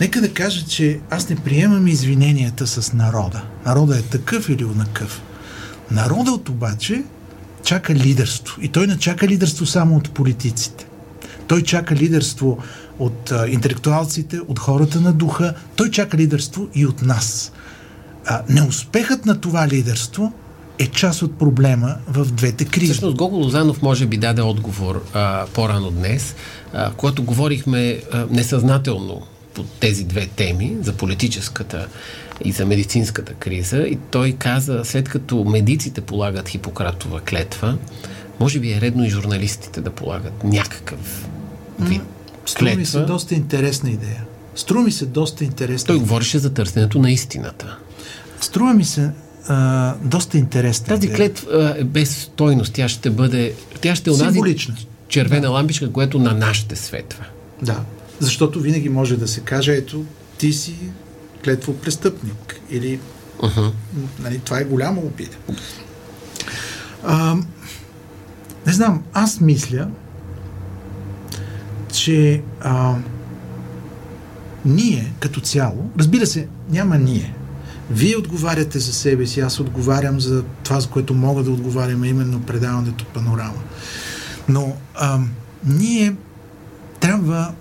Нека 0.00 0.20
да 0.20 0.32
кажа, 0.32 0.64
че 0.66 1.00
аз 1.10 1.28
не 1.28 1.36
приемам 1.36 1.86
извиненията 1.86 2.66
с 2.66 2.92
народа. 2.92 3.42
Народа 3.66 3.98
е 3.98 4.02
такъв 4.02 4.48
или 4.48 4.64
онакъв. 4.64 5.22
Народът 5.90 6.48
обаче 6.48 7.04
чака 7.64 7.94
лидерство. 7.94 8.60
И 8.60 8.68
той 8.68 8.86
не 8.86 8.98
чака 8.98 9.28
лидерство 9.28 9.66
само 9.66 9.96
от 9.96 10.10
политиците. 10.10 10.86
Той 11.46 11.62
чака 11.62 11.94
лидерство 11.94 12.58
от 12.98 13.32
а, 13.32 13.48
интелектуалците, 13.48 14.40
от 14.48 14.58
хората 14.58 15.00
на 15.00 15.12
духа. 15.12 15.54
Той 15.76 15.90
чака 15.90 16.16
лидерство 16.16 16.68
и 16.74 16.86
от 16.86 17.02
нас. 17.02 17.52
А, 18.26 18.42
неуспехът 18.48 19.26
на 19.26 19.40
това 19.40 19.68
лидерство 19.68 20.32
е 20.82 20.86
част 20.86 21.22
от 21.22 21.38
проблема 21.38 21.94
в 22.08 22.24
двете 22.24 22.64
кризи. 22.64 22.92
Всъщност 22.92 23.16
Гого 23.16 23.36
Лозанов 23.36 23.82
може 23.82 24.06
би 24.06 24.16
даде 24.16 24.42
отговор 24.42 25.04
а, 25.12 25.46
по-рано 25.54 25.90
днес, 25.90 26.34
а, 26.72 26.90
когато 26.92 27.22
говорихме 27.22 28.00
а, 28.12 28.26
несъзнателно 28.30 29.22
по 29.54 29.62
тези 29.62 30.04
две 30.04 30.26
теми, 30.26 30.76
за 30.80 30.92
политическата 30.92 31.86
и 32.44 32.52
за 32.52 32.66
медицинската 32.66 33.34
криза. 33.34 33.78
И 33.78 33.98
той 34.10 34.32
каза, 34.32 34.80
след 34.84 35.08
като 35.08 35.44
медиците 35.44 36.00
полагат 36.00 36.48
Хипократова 36.48 37.20
клетва, 37.20 37.78
може 38.40 38.60
би 38.60 38.72
е 38.72 38.80
редно 38.80 39.04
и 39.04 39.10
журналистите 39.10 39.80
да 39.80 39.90
полагат 39.90 40.44
някакъв 40.44 41.28
вид 41.80 42.02
Струва 42.46 42.74
ми 42.74 42.86
се 42.86 43.00
доста 43.00 43.34
интересна 43.34 43.90
идея. 43.90 44.24
Струва 44.54 44.82
ми 44.82 44.92
се 44.92 45.06
доста 45.06 45.44
интересна 45.44 45.86
Той 45.86 45.98
говореше 45.98 46.38
за 46.38 46.54
търсенето 46.54 46.98
на 46.98 47.10
истината. 47.10 47.76
Струва 48.40 48.74
ми 48.74 48.84
се 48.84 49.10
а, 49.48 49.94
доста 50.02 50.38
интересна 50.38 50.86
Тази 50.86 51.06
идея. 51.06 51.16
клетва 51.16 51.74
е 51.78 51.84
без 51.84 52.16
стойност. 52.16 52.72
Тя 52.72 52.88
ще 52.88 53.10
бъде... 53.10 53.54
Тя 53.80 53.94
ще 53.94 54.10
е 54.10 54.12
онази 54.12 54.32
Символична. 54.32 54.74
червена 55.08 55.48
лампичка, 55.48 55.92
която 55.92 56.18
на 56.18 56.32
нас 56.34 56.56
ще 56.56 56.76
светва. 56.76 57.24
Да, 57.62 57.80
защото 58.20 58.60
винаги 58.60 58.88
може 58.88 59.16
да 59.16 59.28
се 59.28 59.40
каже, 59.40 59.72
ето, 59.74 60.04
ти 60.38 60.52
си 60.52 60.74
клетво 61.44 61.74
престъпник. 61.74 62.60
Или, 62.70 63.00
Uh-huh. 63.40 63.72
нали, 64.20 64.38
това 64.38 64.58
е 64.58 64.64
голяма 64.64 65.00
обида. 65.00 65.36
А, 67.04 67.36
не 68.66 68.72
знам, 68.72 69.02
аз 69.12 69.40
мисля, 69.40 69.88
че 71.92 72.42
а, 72.60 72.94
ние 74.64 75.12
като 75.20 75.40
цяло, 75.40 75.90
разбира 75.98 76.26
се, 76.26 76.48
няма 76.70 76.98
ние. 76.98 77.34
Вие 77.90 78.16
отговаряте 78.16 78.78
за 78.78 78.92
себе 78.92 79.26
си, 79.26 79.40
аз 79.40 79.60
отговарям 79.60 80.20
за 80.20 80.42
това, 80.42 80.80
за 80.80 80.88
което 80.88 81.14
мога 81.14 81.42
да 81.42 81.50
отговарям, 81.50 82.04
именно 82.04 82.42
предаването 82.42 83.04
панорама. 83.04 83.62
Но 84.48 84.76
а, 84.94 85.20
ние 85.64 86.14
трябва 87.00 87.52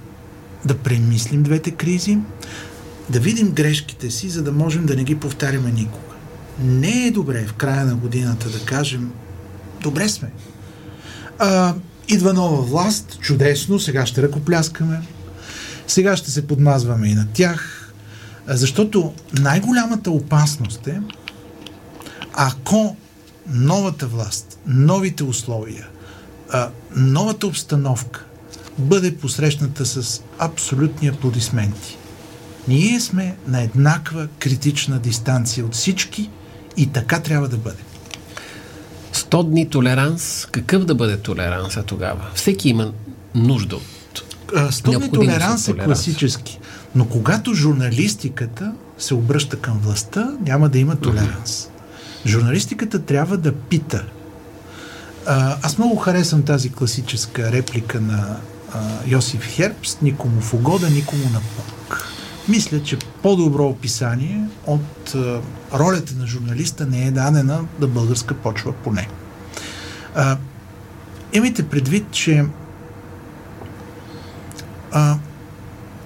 да 0.66 0.78
премислим 0.78 1.44
двете 1.44 1.72
кризи, 1.72 2.18
да 3.10 3.20
видим 3.20 3.52
грешките 3.52 4.12
си, 4.12 4.30
за 4.30 4.44
да 4.44 4.52
можем 4.52 4.86
да 4.86 4.96
не 4.96 5.04
ги 5.04 5.16
повтаряме 5.16 5.72
никога. 5.72 6.16
Не 6.64 7.08
е 7.08 7.12
добре 7.12 7.46
в 7.46 7.54
края 7.54 7.86
на 7.86 7.96
годината 7.96 8.50
да 8.50 8.60
кажем 8.60 9.12
добре 9.82 10.10
сме. 10.10 10.32
А, 11.40 11.74
идва 12.08 12.34
нова 12.34 12.62
власт, 12.62 13.18
чудесно, 13.20 13.80
сега 13.80 14.06
ще 14.06 14.22
ръкопляскаме, 14.22 15.02
сега 15.88 16.18
ще 16.18 16.32
се 16.32 16.48
подмазваме 16.48 17.08
и 17.08 17.14
на 17.14 17.28
тях, 17.34 17.81
защото 18.48 19.14
най-голямата 19.40 20.12
опасност 20.12 20.88
е, 20.88 21.02
ако 22.34 22.96
новата 23.48 24.08
власт, 24.08 24.60
новите 24.68 25.24
условия, 25.24 25.88
новата 26.96 27.48
обстановка 27.48 28.26
бъде 28.78 29.16
посрещната 29.16 29.86
с 29.86 30.22
абсолютни 30.40 31.08
аплодисменти. 31.08 31.98
Ние 32.68 33.00
сме 33.00 33.36
на 33.48 33.62
еднаква 33.62 34.28
критична 34.40 35.00
дистанция 35.00 35.66
от 35.66 35.76
всички 35.76 36.30
и 36.78 36.88
така 36.88 37.20
трябва 37.20 37.48
да 37.48 37.58
бъде. 37.58 37.78
100 39.14 39.50
дни 39.50 39.70
толеранс. 39.70 40.48
Какъв 40.52 40.86
да 40.86 40.96
бъде 40.96 41.18
толеранса 41.18 41.84
тогава? 41.84 42.22
Всеки 42.34 42.70
има 42.70 42.92
нужда 43.36 43.76
от 43.76 44.24
А, 44.56 44.72
Стопни 44.72 45.00
Необходимост 45.00 45.30
от 45.32 45.40
толеранс 45.40 45.68
е 45.68 45.74
класически, 45.74 46.60
но 46.96 47.06
когато 47.06 47.54
журналистиката 47.54 48.74
се 48.98 49.14
обръща 49.14 49.60
към 49.60 49.80
властта, 49.80 50.34
няма 50.42 50.70
да 50.70 50.80
има 50.80 50.96
толеранс. 50.96 51.70
Журналистиката 52.26 53.02
трябва 53.02 53.38
да 53.38 53.56
пита. 53.56 54.06
А, 55.28 55.58
аз 55.62 55.78
много 55.78 55.96
харесвам 55.96 56.44
тази 56.44 56.70
класическа 56.70 57.52
реплика 57.52 58.02
на 58.02 58.38
а, 58.74 58.80
Йосиф 59.08 59.46
Хербст, 59.46 60.02
никому 60.02 60.42
в 60.42 60.54
угода, 60.54 60.90
никому 60.90 61.24
на 61.24 61.42
пълк. 61.58 62.08
Мисля, 62.48 62.84
че 62.84 62.98
по-добро 62.98 63.66
описание 63.66 64.44
от 64.66 65.16
а, 65.16 65.42
ролята 65.74 66.14
на 66.20 66.28
журналиста 66.28 66.86
не 66.86 67.08
е 67.08 67.12
дадена 67.12 67.66
да 67.80 67.88
българска 67.88 68.34
почва 68.34 68.74
поне. 68.74 69.08
А, 70.16 70.38
имайте 71.34 71.68
предвид, 71.68 72.06
че 72.12 72.46
а, 74.92 75.18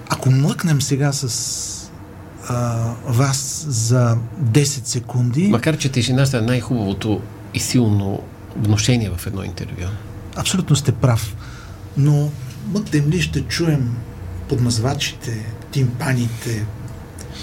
ако 0.10 0.32
млъкнем 0.32 0.82
сега 0.82 1.12
с 1.14 1.92
а, 2.50 2.92
вас 3.08 3.66
за 3.70 4.18
10 4.44 4.64
секунди, 4.86 5.48
Макар, 5.48 5.78
че 5.78 5.92
тишината 5.92 6.38
е 6.38 6.42
най-хубавото 6.42 7.22
и 7.54 7.60
силно 7.60 8.20
вношение 8.56 9.12
в 9.18 9.28
едно 9.28 9.44
интервю. 9.44 9.88
абсолютно 10.36 10.76
сте 10.76 10.92
прав. 10.92 11.36
Но 11.98 12.30
мъкнем 12.68 13.10
ли 13.10 13.22
ще 13.22 13.42
чуем 13.42 13.96
подмазвачите, 14.50 15.46
тимпаните, 15.72 16.66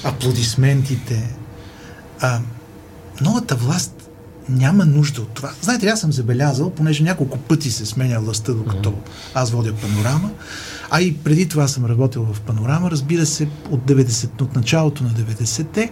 аплодисментите. 0.05 1.35
А, 2.21 2.41
новата 3.21 3.57
власт 3.57 4.11
няма 4.49 4.85
нужда 4.85 5.21
от 5.23 5.29
това. 5.29 5.53
Знаете, 5.61 5.89
аз 5.89 6.01
съм 6.01 6.13
забелязал, 6.13 6.71
понеже 6.71 7.03
няколко 7.05 7.39
пъти 7.39 7.71
се 7.71 7.87
сменя 7.87 8.21
властта, 8.21 8.53
докато 8.53 8.95
аз 9.35 9.51
водя 9.51 9.73
панорама, 9.73 10.31
а 10.95 11.01
и 11.01 11.17
преди 11.17 11.49
това 11.49 11.69
съм 11.69 11.85
работил 11.85 12.27
в 12.33 12.41
панорама, 12.41 12.91
разбира 12.91 13.27
се, 13.27 13.49
от, 13.71 13.81
90, 13.81 14.43
от 14.43 14.57
началото 14.57 15.05
на 15.05 15.11
90-те 15.11 15.91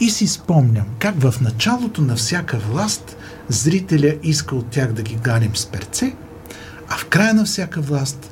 и 0.00 0.10
си 0.10 0.26
спомням 0.26 0.86
как 0.98 1.20
в 1.20 1.34
началото 1.40 2.02
на 2.02 2.16
всяка 2.16 2.58
власт 2.58 3.16
зрителя 3.48 4.14
иска 4.22 4.56
от 4.56 4.66
тях 4.66 4.92
да 4.92 5.02
ги 5.02 5.14
ганим 5.14 5.56
с 5.56 5.66
перце, 5.66 6.14
а 6.88 6.96
в 6.96 7.04
края 7.04 7.34
на 7.34 7.44
всяка 7.44 7.80
власт 7.80 8.30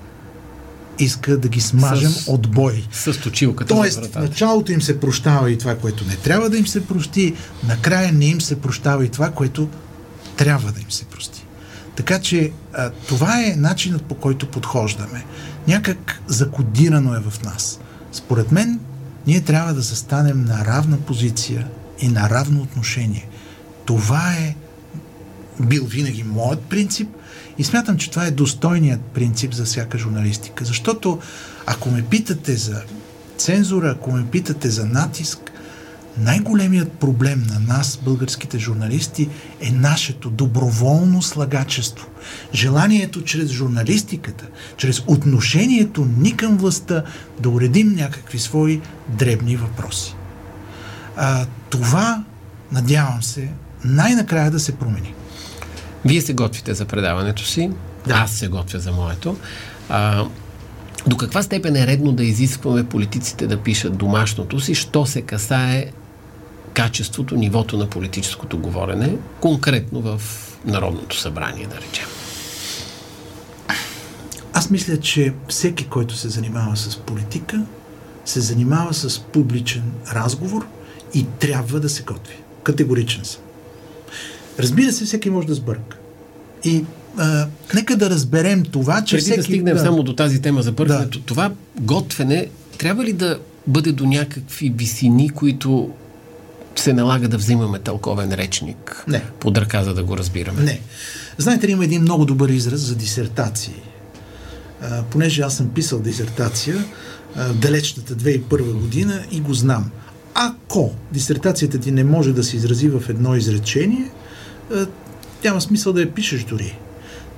иска 0.99 1.37
да 1.39 1.49
ги 1.49 1.61
смажем 1.61 2.11
С- 2.11 2.29
от 2.29 2.51
бой. 2.51 2.85
С 2.93 3.21
точилката 3.21 3.75
Тоест, 3.75 4.07
в 4.07 4.15
началото 4.15 4.73
им 4.73 4.83
се 4.83 5.01
прощава 5.01 5.51
и 5.51 5.59
това, 5.59 5.75
което 5.75 6.05
не 6.05 6.17
трябва 6.17 6.51
да 6.51 6.59
им 6.59 6.67
се 6.67 6.87
прости, 6.87 7.35
накрая 7.69 8.13
не 8.13 8.27
им 8.27 8.41
се 8.41 8.61
прощава 8.61 9.05
и 9.05 9.09
това, 9.09 9.31
което 9.31 9.69
трябва 10.37 10.73
да 10.73 10.81
им 10.81 10.91
се 10.91 11.05
прости. 11.05 11.44
Така 11.97 12.21
че 12.21 12.53
а, 12.73 12.91
това 12.91 13.45
е 13.45 13.55
начинът 13.57 14.03
по 14.03 14.15
който 14.15 14.51
подхождаме. 14.51 15.25
Някак 15.69 16.21
закодирано 16.27 17.15
е 17.15 17.21
в 17.21 17.43
нас. 17.43 17.81
Според 18.13 18.53
мен, 18.53 18.81
ние 19.27 19.41
трябва 19.41 19.75
да 19.75 19.81
застанем 19.81 20.45
на 20.45 20.65
равна 20.65 20.97
позиция 20.97 21.69
и 22.01 22.09
на 22.09 22.31
равно 22.31 22.63
отношение. 22.63 23.29
Това 23.85 24.33
е 24.33 24.55
бил 25.61 25.85
винаги 25.85 26.23
моят 26.23 26.63
принцип 26.63 27.09
и 27.59 27.65
смятам, 27.65 27.97
че 27.97 28.11
това 28.11 28.27
е 28.27 28.31
достойният 28.31 29.01
принцип 29.01 29.55
за 29.55 29.65
всяка 29.65 29.99
журналистика. 29.99 30.65
Защото 30.65 31.19
ако 31.67 31.91
ме 31.91 32.03
питате 32.03 32.57
за 32.57 32.83
цензура, 33.39 33.91
ако 33.91 34.13
ме 34.13 34.27
питате 34.27 34.71
за 34.71 34.87
натиск, 34.87 35.44
най-големият 36.19 36.93
проблем 36.93 37.43
на 37.49 37.75
нас, 37.75 37.99
българските 38.05 38.59
журналисти, 38.59 39.29
е 39.61 39.71
нашето 39.71 40.31
доброволно 40.31 41.23
слагачество. 41.23 42.07
Желанието 42.55 43.23
чрез 43.23 43.51
журналистиката, 43.51 44.47
чрез 44.77 45.03
отношението 45.07 46.09
ни 46.19 46.37
към 46.37 46.57
властта 46.57 47.03
да 47.41 47.49
уредим 47.49 47.95
някакви 47.95 48.39
свои 48.39 48.81
дребни 49.09 49.57
въпроси. 49.57 50.15
А, 51.17 51.47
това, 51.71 52.25
надявам 52.73 53.23
се, 53.23 53.49
най-накрая 53.85 54.51
да 54.51 54.61
се 54.61 54.73
промени. 54.73 55.15
Вие 56.05 56.21
се 56.21 56.35
готвите 56.35 56.75
за 56.75 56.85
предаването 56.85 57.45
си, 57.45 57.71
Да. 58.07 58.15
аз 58.15 58.31
се 58.31 58.49
готвя 58.49 58.79
за 58.79 58.93
моето. 58.93 59.37
А, 59.89 60.25
до 61.07 61.17
каква 61.17 61.43
степен 61.43 61.77
е 61.77 61.87
редно 61.87 62.13
да 62.13 62.25
изискваме 62.25 62.85
политиците 62.85 63.47
да 63.47 63.63
пишат 63.63 63.97
домашното 63.97 64.61
си, 64.61 64.75
що 64.75 65.07
се 65.07 65.23
касае 65.23 65.87
качеството, 66.75 67.37
нивото 67.37 67.77
на 67.77 67.87
политическото 67.87 68.59
говорене, 68.59 69.17
конкретно 69.41 70.01
в 70.01 70.21
Народното 70.65 71.19
събрание, 71.19 71.67
да 71.67 71.77
речем? 71.77 72.07
Аз 74.53 74.71
мисля, 74.71 75.01
че 75.01 75.33
всеки, 75.49 75.87
който 75.87 76.17
се 76.17 76.29
занимава 76.29 76.77
с 76.77 76.97
политика, 76.97 77.63
се 78.25 78.41
занимава 78.41 78.95
с 78.95 79.21
публичен 79.21 79.83
разговор 80.13 80.67
и 81.15 81.27
трябва 81.39 81.81
да 81.81 81.89
се 81.89 82.03
готви. 82.03 82.35
Категоричен 82.63 83.25
съм. 83.25 83.41
Разбира 84.59 84.93
се, 84.93 85.05
всеки 85.05 85.31
може 85.31 85.47
да 85.47 85.55
сбърка. 85.55 85.97
И 86.65 86.85
а, 87.19 87.47
нека 87.75 87.97
да 87.97 88.11
разберем 88.11 88.63
това, 88.63 89.05
че 89.05 89.17
Преди 89.17 89.23
всеки... 89.23 89.37
да 89.37 89.43
стигнем 89.45 89.79
само 89.79 90.03
до 90.03 90.15
тази 90.15 90.43
тема 90.43 90.63
за 90.63 90.73
бързането, 90.73 91.19
Да. 91.19 91.25
това 91.25 91.53
готвене 91.81 92.47
трябва 92.79 93.05
ли 93.05 93.13
да 93.13 93.39
бъде 93.67 93.93
до 93.93 94.05
някакви 94.05 94.73
висини, 94.77 95.31
които 95.31 95.91
се 96.81 96.93
налага 96.93 97.29
да 97.29 97.37
взимаме 97.37 97.79
тълковен 97.79 98.33
речник 98.33 99.05
Не. 99.09 99.25
под 99.41 99.59
ръка, 99.59 99.85
за 99.85 99.95
да 99.95 100.05
го 100.05 100.17
разбираме? 100.17 100.63
Не. 100.63 100.81
Знаете 101.39 101.69
ли, 101.69 101.73
има 101.73 101.85
един 101.85 102.03
много 102.03 102.25
добър 102.25 102.49
израз 102.49 102.81
за 102.81 102.95
дисертации. 102.95 103.83
А, 104.83 105.03
понеже 105.03 105.43
аз 105.43 105.57
съм 105.57 105.69
писал 105.69 105.99
дисертация 105.99 106.85
а, 107.37 107.45
в 107.45 107.55
далечната 107.55 108.15
2001 108.15 108.73
година 108.73 109.23
и 109.31 109.41
го 109.41 109.55
знам. 109.55 109.91
Ако 110.35 110.95
дисертацията 111.13 111.79
ти 111.79 111.93
не 111.93 112.05
може 112.05 112.33
да 112.33 112.45
се 112.45 112.57
изрази 112.57 112.89
в 112.89 113.03
едно 113.09 113.37
изречение, 113.37 114.11
а, 114.75 114.87
няма 115.45 115.61
смисъл 115.61 115.93
да 115.93 116.01
я 116.01 116.15
пишеш 116.15 116.45
дори. 116.45 116.79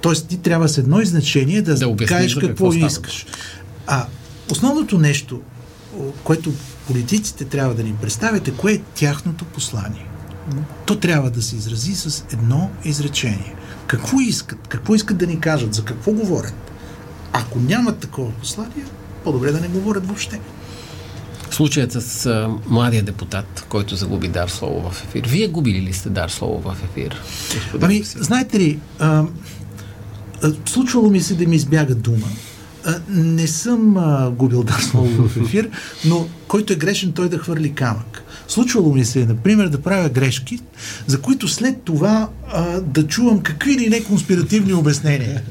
Тоест 0.00 0.28
ти 0.28 0.36
трябва 0.36 0.68
с 0.68 0.78
едно 0.78 1.00
изначение 1.00 1.62
да, 1.62 1.74
Да 1.74 2.06
кажеш 2.06 2.34
какво, 2.34 2.48
какво 2.48 2.72
искаш. 2.72 3.26
А 3.86 4.06
основното 4.50 4.98
нещо, 4.98 5.40
което 6.24 6.52
политиците 6.86 7.44
трябва 7.44 7.74
да 7.74 7.82
ни 7.82 7.94
представят 8.02 8.48
е 8.48 8.52
кое 8.52 8.72
е 8.72 8.78
тяхното 8.78 9.44
послание. 9.44 10.06
То 10.86 10.96
трябва 10.98 11.30
да 11.30 11.42
се 11.42 11.56
изрази 11.56 11.94
с 11.94 12.24
едно 12.32 12.70
изречение. 12.84 13.54
Какво 13.86 14.20
искат? 14.20 14.58
Какво 14.68 14.94
искат 14.94 15.16
да 15.16 15.26
ни 15.26 15.40
кажат? 15.40 15.74
За 15.74 15.84
какво 15.84 16.12
говорят? 16.12 16.72
Ако 17.32 17.58
нямат 17.58 17.98
такова 17.98 18.32
послание, 18.32 18.84
по-добре 19.24 19.52
да 19.52 19.60
не 19.60 19.68
говорят 19.68 20.06
въобще. 20.06 20.40
Случаят 21.50 21.92
с 21.92 22.26
а, 22.26 22.50
младия 22.68 23.02
депутат, 23.02 23.66
който 23.68 23.96
загуби 23.96 24.28
дар 24.28 24.48
слово 24.48 24.90
в 24.90 25.04
ефир. 25.04 25.28
Вие 25.28 25.48
губили 25.48 25.82
ли 25.82 25.92
сте 25.92 26.08
дар 26.08 26.28
слово 26.28 26.60
в 26.60 26.76
ефир? 26.84 27.22
Ами, 27.82 28.02
знаете 28.02 28.58
ли, 28.58 28.78
а, 28.98 29.24
а, 30.42 30.52
случвало 30.66 31.10
ми 31.10 31.20
се 31.20 31.34
да 31.34 31.46
ми 31.46 31.56
избяга 31.56 31.94
дума. 31.94 32.26
Не 33.08 33.46
съм 33.46 33.96
а, 33.96 34.30
губил 34.30 34.62
дар 34.62 34.80
слово 34.80 35.28
в 35.28 35.36
ефир, 35.36 35.70
но 36.04 36.28
който 36.48 36.72
е 36.72 36.76
грешен, 36.76 37.12
той 37.12 37.28
да 37.28 37.38
хвърли 37.38 37.72
камък. 37.72 38.22
Случвало 38.48 38.94
ми 38.94 39.04
се, 39.04 39.26
например, 39.26 39.68
да 39.68 39.82
правя 39.82 40.08
грешки, 40.08 40.58
за 41.06 41.20
които 41.20 41.48
след 41.48 41.82
това 41.82 42.28
а, 42.52 42.80
да 42.80 43.06
чувам 43.06 43.40
какви 43.40 43.78
ли 43.78 43.88
не 43.88 44.04
конспиративни 44.04 44.72
обяснения. 44.72 45.42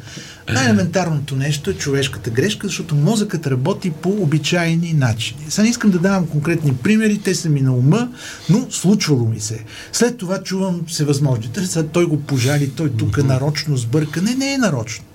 Най-елементарното 0.53 1.35
нещо 1.35 1.69
е 1.69 1.73
човешката 1.73 2.29
грешка, 2.29 2.67
защото 2.67 2.95
мозъкът 2.95 3.47
работи 3.47 3.91
по 3.91 4.09
обичайни 4.09 4.93
начини. 4.93 5.45
Сега 5.49 5.63
не 5.63 5.69
искам 5.69 5.91
да 5.91 5.99
давам 5.99 6.27
конкретни 6.27 6.75
примери, 6.75 7.17
те 7.17 7.35
са 7.35 7.49
ми 7.49 7.61
на 7.61 7.75
ума, 7.75 8.09
но 8.49 8.67
случвало 8.69 9.25
ми 9.25 9.39
се. 9.39 9.63
След 9.91 10.17
това 10.17 10.43
чувам 10.43 10.81
всевъзможните. 10.87 11.65
Сега 11.65 11.87
той 11.87 12.05
го 12.05 12.21
пожали, 12.21 12.69
той 12.69 12.89
тук 12.89 13.23
нарочно 13.23 13.77
сбърка. 13.77 14.21
Не, 14.21 14.35
не 14.35 14.53
е 14.53 14.57
нарочно. 14.57 15.05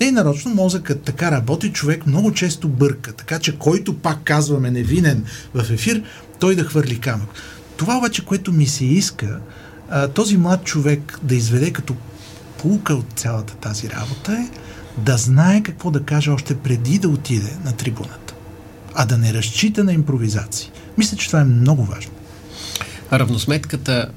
Не 0.00 0.06
е 0.06 0.12
нарочно, 0.12 0.54
мозъкът 0.54 1.02
така 1.02 1.30
работи, 1.30 1.72
човек 1.72 2.06
много 2.06 2.32
често 2.32 2.68
бърка. 2.68 3.12
Така 3.12 3.38
че 3.38 3.58
който 3.58 3.98
пак 3.98 4.18
казваме 4.24 4.70
невинен 4.70 5.24
в 5.54 5.70
ефир, 5.70 6.02
той 6.38 6.56
да 6.56 6.64
хвърли 6.64 7.00
камък. 7.00 7.28
Това 7.76 7.96
обаче, 7.96 8.24
което 8.24 8.52
ми 8.52 8.66
се 8.66 8.84
иска, 8.84 9.40
този 10.14 10.36
млад 10.36 10.64
човек 10.64 11.18
да 11.22 11.34
изведе 11.34 11.72
като 11.72 11.94
полука 12.58 12.94
от 12.94 13.06
цялата 13.16 13.54
тази 13.54 13.90
работа 13.90 14.32
е 14.32 14.48
да 15.00 15.16
знае 15.16 15.62
какво 15.62 15.90
да 15.90 16.02
каже 16.02 16.30
още 16.30 16.56
преди 16.58 16.98
да 16.98 17.08
отиде 17.08 17.56
на 17.64 17.72
трибуната, 17.72 18.34
а 18.94 19.06
да 19.06 19.18
не 19.18 19.34
разчита 19.34 19.84
на 19.84 19.92
импровизации. 19.92 20.70
Мисля, 20.98 21.16
че 21.16 21.26
това 21.26 21.40
е 21.40 21.44
много 21.44 21.84
важно. 21.84 22.12
Равносметката, 23.12 24.10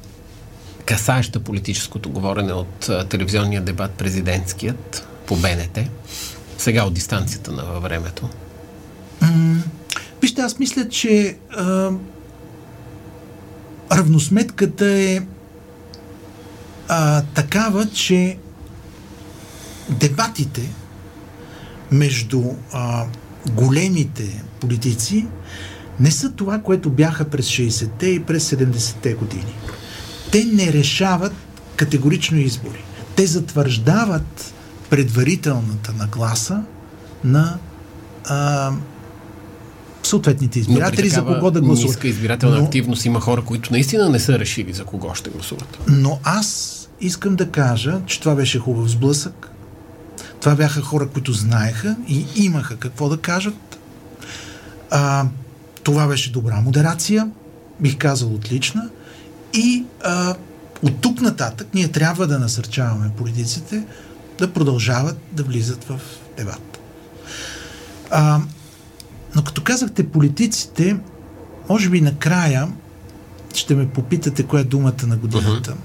касаеща 0.86 1.40
политическото 1.40 2.10
говорене 2.10 2.54
от 2.54 2.90
телевизионния 3.10 3.62
дебат 3.62 3.92
президентският 3.92 5.08
по 5.28 5.36
БНТ, 5.36 5.80
сега 6.58 6.84
от 6.84 6.94
дистанцията 6.94 7.52
на 7.52 7.64
във 7.64 7.84
времето. 7.84 8.30
Вижте, 10.22 10.42
аз 10.42 10.60
мисля, 10.60 10.90
че 10.90 11.38
а, 11.58 11.92
равносметката 13.92 14.86
е 14.86 15.22
а, 16.88 17.22
такава, 17.22 17.90
че 17.90 18.38
дебатите 19.90 20.70
между 21.92 22.44
а, 22.74 23.06
големите 23.52 24.44
политици 24.60 25.26
не 26.00 26.12
са 26.12 26.32
това, 26.32 26.60
което 26.60 26.90
бяха 26.90 27.30
през 27.30 27.46
60-те 27.46 28.08
и 28.08 28.24
през 28.24 28.50
70-те 28.50 29.14
години. 29.14 29.56
Те 30.32 30.46
не 30.46 30.74
решават 30.74 31.34
категорично 31.76 32.38
избори. 32.38 32.84
Те 33.16 33.26
затвърждават 33.26 34.54
предварителната 34.94 35.94
нагласа 35.94 36.62
на 37.24 37.58
а, 38.26 38.72
съответните 40.04 40.60
избиратели 40.60 41.10
за 41.10 41.26
кого 41.26 41.52
да 41.52 41.62
гласуват. 41.62 41.90
ниска 41.90 42.08
избирателна 42.08 42.58
Но- 42.58 42.64
активност 42.64 43.06
има 43.06 43.20
хора, 43.20 43.42
които 43.42 43.72
наистина 43.72 44.10
не 44.10 44.20
са 44.20 44.40
решили 44.40 44.74
за 44.74 44.84
кого 44.86 45.16
ще 45.16 45.30
гласуват. 45.30 45.78
Но 45.88 46.20
аз 46.24 46.80
искам 47.02 47.36
да 47.36 47.50
кажа, 47.50 48.02
че 48.06 48.20
това 48.20 48.36
беше 48.36 48.60
хубав 48.60 48.90
сблъсък. 48.90 49.50
Това 50.40 50.56
бяха 50.56 50.82
хора, 50.82 51.08
които 51.08 51.34
знаеха 51.34 51.96
и 52.08 52.26
имаха 52.36 52.76
какво 52.76 53.10
да 53.10 53.18
кажат. 53.18 53.80
А, 54.92 55.26
това 55.84 56.08
беше 56.08 56.32
добра 56.32 56.62
модерация, 56.62 57.30
бих 57.80 57.98
казал 57.98 58.34
отлична. 58.34 58.90
И 59.54 59.84
а, 60.04 60.36
от 60.84 61.02
тук 61.02 61.22
нататък 61.22 61.68
ние 61.74 61.88
трябва 61.88 62.28
да 62.28 62.40
насърчаваме 62.40 63.12
политиците 63.18 63.84
да 64.40 64.54
продължават 64.54 65.18
да 65.32 65.44
влизат 65.44 65.84
в 65.84 66.00
дебат. 66.38 66.80
А, 68.12 68.40
но 69.36 69.44
като 69.44 69.64
казахте 69.64 70.10
политиците, 70.10 70.98
може 71.70 71.90
би 71.90 72.02
накрая 72.02 72.68
ще 73.54 73.76
ме 73.76 73.90
попитате 73.90 74.44
коя 74.44 74.62
е 74.62 74.66
думата 74.66 75.08
на 75.08 75.18
годината. 75.18 75.76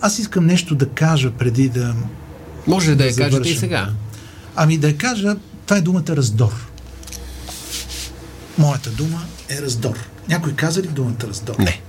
Аз 0.00 0.18
искам 0.18 0.46
нещо 0.46 0.74
да 0.74 0.88
кажа 0.88 1.30
преди 1.30 1.68
да... 1.68 1.94
Може 2.66 2.90
да, 2.90 2.96
Да 2.96 3.04
я 3.04 3.16
кажете 3.16 3.48
и 3.48 3.56
сега? 3.56 3.90
Ами 4.56 4.78
да 4.78 4.88
я 4.88 4.96
кажа, 4.96 5.36
това 5.66 5.76
е 5.76 5.80
думата 5.80 6.04
раздор. 6.08 6.66
Моята 8.58 8.90
дума 8.90 9.22
е 9.48 9.62
раздор. 9.62 9.98
Някой 10.28 10.52
каза 10.52 10.82
ли 10.82 10.86
думата 10.86 11.28
раздор? 11.28 11.54
Не. 11.58 11.80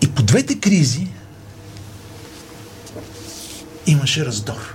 И 0.00 0.08
по 0.08 0.22
двете 0.22 0.60
кризи 0.60 1.08
имаше 3.86 4.26
раздор. 4.26 4.74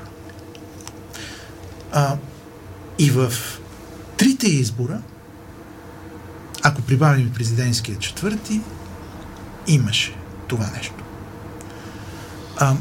А, 1.91 2.17
и 2.99 3.09
в 3.09 3.33
трите 4.17 4.47
избора, 4.47 5.01
ако 6.63 6.81
прибавим 6.81 7.31
президентския 7.33 7.97
четвърти, 7.99 8.61
имаше 9.67 10.15
това 10.47 10.69
нещо. 10.77 11.03
А, 12.57 12.75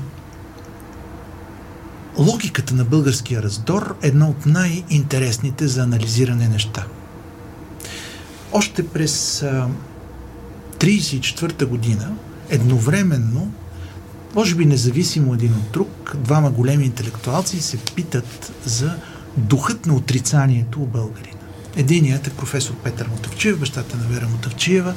логиката 2.19 2.75
на 2.75 2.85
българския 2.85 3.43
раздор 3.43 3.97
е 4.03 4.09
едно 4.09 4.29
от 4.29 4.47
най-интересните 4.47 5.69
за 5.69 5.83
анализиране 5.83 6.49
неща. 6.49 6.87
Още 8.53 8.89
през 8.89 9.43
а, 9.43 9.69
1934 10.79 11.65
година, 11.65 12.13
едновременно, 12.49 13.53
може 14.35 14.55
би 14.55 14.67
независимо 14.67 15.35
един 15.35 15.53
от 15.53 15.73
друг, 15.73 16.17
двама 16.17 16.51
големи 16.51 16.85
интелектуалци 16.85 17.61
се 17.61 17.77
питат 17.77 18.53
за 18.65 18.97
духът 19.37 19.87
на 19.87 19.95
отрицанието 19.95 20.83
у 20.83 20.87
българина. 20.87 21.41
Единият 21.77 22.27
е 22.27 22.31
професор 22.31 22.75
Петър 22.75 23.09
Мотавчиев, 23.09 23.59
бащата 23.59 23.97
на 23.97 24.05
Вера 24.05 24.29
Мотавчиева, 24.29 24.95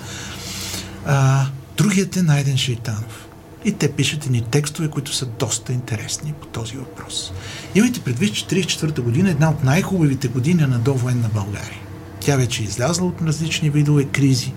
а, 1.05 1.45
другият 1.77 2.17
е 2.17 2.21
Найден 2.21 2.57
Шейтанов. 2.57 3.27
И 3.65 3.71
те 3.71 3.91
пишат 3.91 4.25
едни 4.25 4.41
текстове, 4.41 4.87
които 4.89 5.13
са 5.15 5.25
доста 5.25 5.73
интересни 5.73 6.33
по 6.41 6.47
този 6.47 6.77
въпрос. 6.77 7.33
Имайте 7.75 7.99
предвид, 7.99 8.33
че 8.33 8.45
1934 8.45 9.01
година 9.01 9.29
е 9.29 9.31
една 9.31 9.49
от 9.49 9.63
най-хубавите 9.63 10.27
години 10.27 10.61
на 10.61 10.79
довоенна 10.79 11.29
България. 11.33 11.81
Тя 12.19 12.37
вече 12.37 12.61
е 12.61 12.65
излязла 12.65 13.07
от 13.07 13.21
различни 13.21 13.69
видове 13.69 14.05
кризи, 14.05 14.53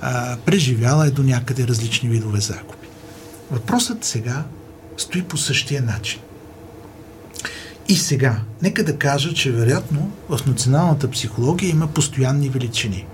а, 0.00 0.36
преживяла 0.36 1.06
е 1.06 1.10
до 1.10 1.22
някъде 1.22 1.66
различни 1.66 2.08
видове 2.08 2.40
загуби. 2.40 2.77
Въпросът 3.50 4.04
сега 4.04 4.44
стои 4.96 5.22
по 5.22 5.36
същия 5.36 5.82
начин. 5.82 6.20
И 7.88 7.96
сега, 7.96 8.40
нека 8.62 8.84
да 8.84 8.98
кажа, 8.98 9.34
че 9.34 9.52
вероятно 9.52 10.10
в 10.28 10.40
националната 10.46 11.10
психология 11.10 11.70
има 11.70 11.86
постоянни 11.86 12.48
величини. 12.48 13.06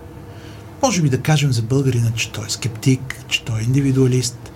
Може 0.83 1.03
би 1.03 1.09
да 1.09 1.21
кажем 1.21 1.53
за 1.53 1.63
българина, 1.63 2.11
че 2.17 2.33
той 2.33 2.47
е 2.47 2.51
скептик, 2.51 3.17
че 3.29 3.45
той 3.45 3.61
е 3.61 3.63
индивидуалист, 3.63 4.53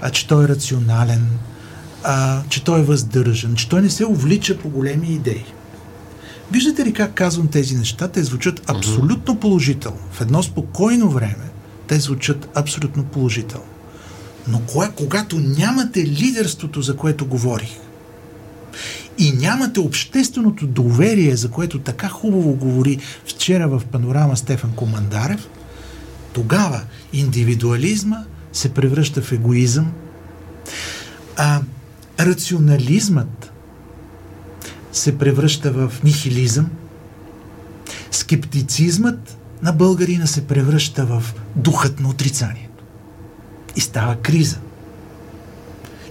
а, 0.00 0.10
че 0.10 0.28
той 0.28 0.44
е 0.44 0.48
рационален, 0.48 1.28
а, 2.02 2.42
че 2.48 2.64
той 2.64 2.80
е 2.80 2.84
въздържан, 2.84 3.54
че 3.54 3.68
той 3.68 3.82
не 3.82 3.90
се 3.90 4.06
увлича 4.06 4.58
по 4.58 4.68
големи 4.68 5.08
идеи. 5.08 5.44
Виждате 6.52 6.84
ли 6.84 6.92
как 6.92 7.14
казвам 7.14 7.48
тези 7.48 7.76
неща? 7.76 8.08
Те 8.08 8.24
звучат 8.24 8.70
абсолютно 8.70 9.40
положително. 9.40 9.98
В 10.12 10.20
едно 10.20 10.42
спокойно 10.42 11.10
време 11.10 11.50
те 11.86 12.00
звучат 12.00 12.48
абсолютно 12.54 13.04
положително. 13.04 13.71
Но 14.48 14.60
кое, 14.60 14.90
когато 14.96 15.38
нямате 15.38 16.06
лидерството, 16.06 16.82
за 16.82 16.96
което 16.96 17.26
говорих, 17.26 17.70
и 19.18 19.32
нямате 19.32 19.80
общественото 19.80 20.66
доверие, 20.66 21.36
за 21.36 21.50
което 21.50 21.78
така 21.78 22.08
хубаво 22.08 22.54
говори 22.54 22.98
вчера 23.26 23.68
в 23.68 23.82
панорама 23.92 24.36
Стефан 24.36 24.72
Командарев, 24.72 25.48
тогава 26.32 26.80
индивидуализма 27.12 28.24
се 28.52 28.74
превръща 28.74 29.22
в 29.22 29.32
егоизъм, 29.32 29.92
а 31.36 31.60
рационализмът 32.20 33.52
се 34.92 35.18
превръща 35.18 35.72
в 35.72 35.92
нихилизъм, 36.04 36.70
скептицизмът 38.10 39.36
на 39.62 39.72
българина 39.72 40.26
се 40.26 40.46
превръща 40.46 41.06
в 41.06 41.22
духът 41.56 42.00
на 42.00 42.08
отрицанието. 42.08 42.71
И 43.76 43.80
става 43.80 44.16
криза. 44.16 44.58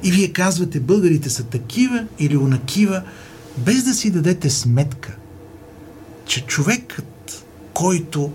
И 0.04 0.12
вие 0.12 0.34
казвате, 0.34 0.80
българите 0.80 1.30
са 1.30 1.44
такива 1.44 2.06
или 2.20 2.38
онакива, 2.38 3.04
без 3.58 3.84
да 3.84 3.94
си 3.94 4.12
дадете 4.12 4.50
сметка, 4.50 5.16
че 6.26 6.46
човекът, 6.46 7.46
който 7.74 8.32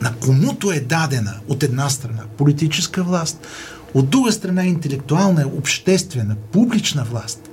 на 0.00 0.14
комуто 0.14 0.72
е 0.72 0.80
дадена 0.80 1.34
от 1.48 1.62
една 1.62 1.90
страна 1.90 2.22
политическа 2.36 3.02
власт, 3.02 3.46
от 3.94 4.10
друга 4.10 4.32
страна 4.32 4.64
интелектуална, 4.64 5.46
обществена, 5.58 6.36
публична 6.52 7.04
власт, 7.04 7.48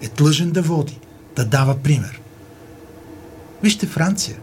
е 0.00 0.08
длъжен 0.08 0.50
да 0.50 0.62
води, 0.62 0.98
да 1.36 1.44
дава 1.44 1.78
пример. 1.78 2.20
Вижте 3.62 3.86
Франция. 3.86 4.36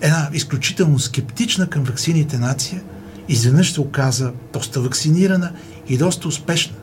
Една 0.00 0.30
изключително 0.32 0.98
скептична 0.98 1.70
към 1.70 1.84
ваксините 1.84 2.38
нация, 2.38 2.82
изведнъж 3.30 3.72
се 3.72 3.80
оказа 3.80 4.32
доста 4.52 4.80
вакцинирана 4.80 5.52
и 5.88 5.98
доста 5.98 6.28
успешна. 6.28 6.76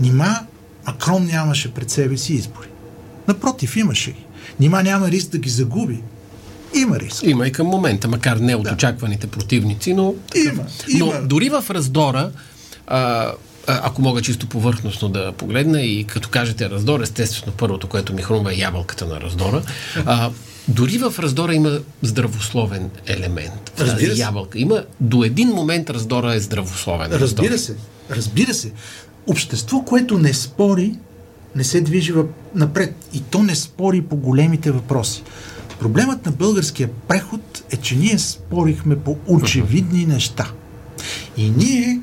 Нима 0.00 0.40
Макрон 0.86 1.24
нямаше 1.24 1.74
пред 1.74 1.90
себе 1.90 2.16
си 2.16 2.34
избори. 2.34 2.68
Напротив, 3.28 3.76
имаше 3.76 4.10
ги. 4.12 4.24
Нима 4.60 4.82
няма 4.82 5.10
риск 5.10 5.28
да 5.28 5.38
ги 5.38 5.48
загуби. 5.50 6.00
Има 6.74 7.00
риск. 7.00 7.22
Има 7.22 7.46
и 7.46 7.52
към 7.52 7.66
момента, 7.66 8.08
макар 8.08 8.36
не 8.36 8.54
от 8.54 8.64
да. 8.64 8.72
очакваните 8.72 9.26
противници, 9.26 9.94
но... 9.94 10.14
Има, 10.34 10.64
има. 10.88 11.20
Но 11.20 11.26
дори 11.26 11.48
в 11.48 11.64
раздора, 11.70 12.30
а, 12.86 13.32
ако 13.66 14.02
мога 14.02 14.22
чисто 14.22 14.46
повърхностно 14.46 15.08
да 15.08 15.32
погледна 15.32 15.82
и 15.82 16.04
като 16.04 16.28
кажете 16.28 16.70
раздор, 16.70 17.00
естествено 17.00 17.52
първото, 17.56 17.86
което 17.86 18.14
ми 18.14 18.22
хрумва 18.22 18.52
е 18.52 18.56
ябълката 18.56 19.06
на 19.06 19.20
раздора, 19.20 19.62
а, 20.06 20.30
дори 20.68 20.98
в 20.98 21.14
раздора 21.18 21.54
има 21.54 21.78
здравословен 22.02 22.90
елемент. 23.06 23.72
Разбира 23.78 24.14
се. 24.14 24.20
ябълка. 24.20 24.58
Има 24.58 24.84
до 25.00 25.24
един 25.24 25.48
момент 25.48 25.90
раздора 25.90 26.34
е 26.34 26.40
здравословен. 26.40 27.12
Разбира 27.12 27.50
раздор. 27.50 27.58
се. 27.58 27.76
Разбира 28.10 28.54
се. 28.54 28.72
Общество, 29.26 29.82
което 29.82 30.18
не 30.18 30.34
спори, 30.34 30.94
не 31.56 31.64
се 31.64 31.80
движи 31.80 32.12
напред. 32.54 32.94
И 33.12 33.20
то 33.20 33.42
не 33.42 33.54
спори 33.54 34.02
по 34.02 34.16
големите 34.16 34.70
въпроси. 34.70 35.22
Проблемът 35.80 36.26
на 36.26 36.32
българския 36.32 36.88
преход 37.08 37.64
е, 37.70 37.76
че 37.76 37.96
ние 37.96 38.18
спорихме 38.18 38.98
по 38.98 39.16
очевидни 39.26 40.06
неща. 40.06 40.50
И 41.36 41.50
ние 41.50 42.00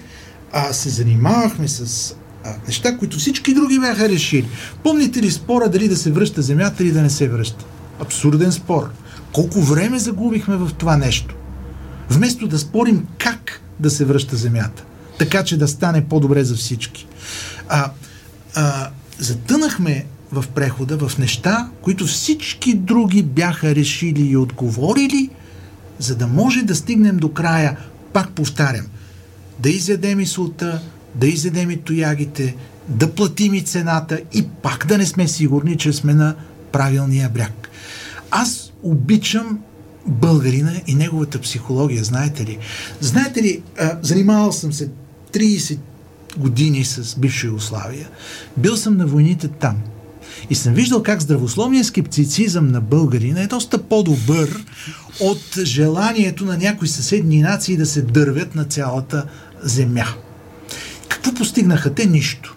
а, 0.52 0.74
се 0.74 0.90
занимавахме 0.90 1.68
с 1.68 2.12
а, 2.44 2.54
неща, 2.68 2.98
които 2.98 3.18
всички 3.18 3.54
други 3.54 3.80
бяха 3.80 4.10
решили. 4.10 4.48
Помните 4.84 5.22
ли 5.22 5.32
спора 5.32 5.70
дали 5.70 5.88
да 5.88 5.98
се 5.98 6.12
връща 6.12 6.42
земята 6.42 6.84
или 6.84 6.92
да 6.92 7.02
не 7.02 7.10
се 7.10 7.30
връща? 7.30 7.66
Абсурден 8.00 8.52
спор. 8.52 8.90
Колко 9.34 9.62
време 9.62 10.00
загубихме 10.00 10.56
в 10.56 10.72
това 10.78 10.98
нещо? 10.98 11.36
Вместо 12.10 12.48
да 12.48 12.60
спорим 12.60 13.08
как 13.18 13.62
да 13.80 13.90
се 13.90 14.06
връща 14.06 14.36
земята, 14.36 14.84
така 15.20 15.44
че 15.44 15.58
да 15.58 15.68
стане 15.68 16.06
по-добре 16.06 16.44
за 16.44 16.56
всички. 16.56 17.08
А, 17.70 17.92
а, 18.56 18.90
затънахме 19.20 20.06
в 20.32 20.46
прехода, 20.56 20.98
в 20.98 21.18
неща, 21.18 21.70
които 21.82 22.06
всички 22.06 22.74
други 22.74 23.24
бяха 23.24 23.76
решили 23.76 24.22
и 24.22 24.38
отговорили, 24.38 25.30
за 26.00 26.16
да 26.16 26.28
може 26.28 26.64
да 26.64 26.76
стигнем 26.76 27.18
до 27.18 27.32
края, 27.32 27.78
пак 28.14 28.30
повтарям, 28.30 28.86
да 29.60 29.70
изядем 29.70 30.20
и 30.20 30.26
султа, 30.26 30.82
да 31.16 31.28
изядем 31.28 31.72
и 31.72 31.78
тоягите, 31.78 32.56
да 32.88 33.12
платим 33.12 33.54
и 33.54 33.62
цената 33.62 34.20
и 34.34 34.48
пак 34.48 34.86
да 34.88 34.98
не 34.98 35.06
сме 35.06 35.28
сигурни, 35.28 35.78
че 35.78 35.94
сме 35.94 36.14
на 36.14 36.36
правилния 36.72 37.30
бряг. 37.30 37.70
Аз 38.38 38.72
обичам 38.84 39.60
българина 40.08 40.72
и 40.88 40.96
неговата 40.96 41.42
психология, 41.42 42.04
знаете 42.04 42.46
ли? 42.46 42.58
Знаете 43.02 43.44
ли, 43.44 43.62
а, 43.80 43.98
занимавал 44.02 44.52
съм 44.52 44.74
се 44.74 44.90
30 45.34 45.80
години 46.38 46.86
с 46.86 47.20
бивша 47.20 47.48
Югославия. 47.48 48.10
Бил 48.58 48.78
съм 48.78 48.98
на 48.98 49.08
войните 49.08 49.48
там. 49.48 49.78
И 50.50 50.56
съм 50.56 50.74
виждал 50.74 51.04
как 51.04 51.22
здравословният 51.22 51.88
скептицизъм 51.88 52.68
на 52.68 52.82
българина 52.82 53.42
е 53.42 53.48
доста 53.48 53.84
по-добър 53.84 54.66
от 55.20 55.60
желанието 55.64 56.46
на 56.46 56.58
някои 56.58 56.88
съседни 56.88 57.42
нации 57.42 57.78
да 57.78 57.86
се 57.86 58.02
дървят 58.02 58.56
на 58.56 58.66
цялата 58.66 59.26
земя. 59.64 60.08
Какво 61.08 61.34
постигнаха 61.34 61.94
те? 61.94 62.06
Нищо. 62.06 62.56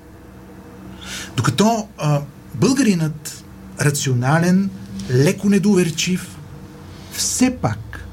Докато 1.37 1.89
а, 1.99 2.21
българинът, 2.55 3.45
рационален, 3.81 4.71
леко 5.11 5.49
недоверчив, 5.49 6.39
все 7.13 7.57
пак 7.57 8.07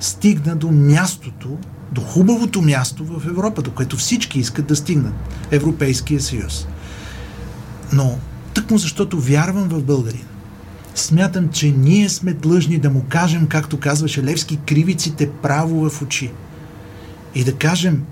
стигна 0.00 0.56
до 0.56 0.70
мястото, 0.70 1.58
до 1.92 2.00
хубавото 2.00 2.62
място 2.62 3.04
в 3.04 3.26
Европа, 3.26 3.62
до 3.62 3.70
което 3.70 3.96
всички 3.96 4.38
искат 4.38 4.66
да 4.66 4.76
стигнат. 4.76 5.14
Европейския 5.50 6.20
съюз. 6.20 6.66
Но 7.92 8.18
тъкмо 8.54 8.78
защото 8.78 9.20
вярвам 9.20 9.68
в 9.68 9.82
българина. 9.82 10.24
Смятам, 10.94 11.48
че 11.48 11.70
ние 11.70 12.08
сме 12.08 12.32
длъжни 12.32 12.78
да 12.78 12.90
му 12.90 13.04
кажем, 13.08 13.46
както 13.46 13.80
казваше 13.80 14.24
Левски, 14.24 14.58
кривиците 14.66 15.30
право 15.30 15.90
в 15.90 16.02
очи. 16.02 16.30
И 17.34 17.44
да 17.44 17.54
кажем, 17.54 18.04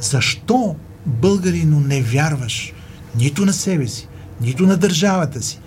защо 0.00 0.76
българино 1.06 1.80
не 1.80 2.02
вярваш 2.02 2.72
нито 3.16 3.44
на 3.44 3.52
себе 3.52 3.88
си, 3.88 4.08
нито 4.40 4.66
на 4.66 4.76
държавата 4.76 5.42
си, 5.42 5.60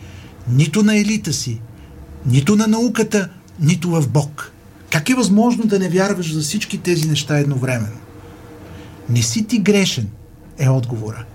нито 0.47 0.84
на 0.84 0.97
елита 0.97 1.34
си, 1.34 1.62
нито 2.25 2.56
на 2.56 2.67
науката, 2.67 3.29
нито 3.60 3.89
в 3.89 4.10
Бог. 4.10 4.51
Как 4.91 5.10
е 5.10 5.15
възможно 5.15 5.65
да 5.65 5.79
не 5.79 5.89
вярваш 5.89 6.34
за 6.34 6.41
всички 6.41 6.77
тези 6.77 7.08
неща 7.08 7.38
едновременно? 7.38 7.97
Не 9.10 9.21
си 9.21 9.45
ти 9.45 9.60
грешен, 9.60 10.10
е 10.60 10.69
отговора. 10.69 11.25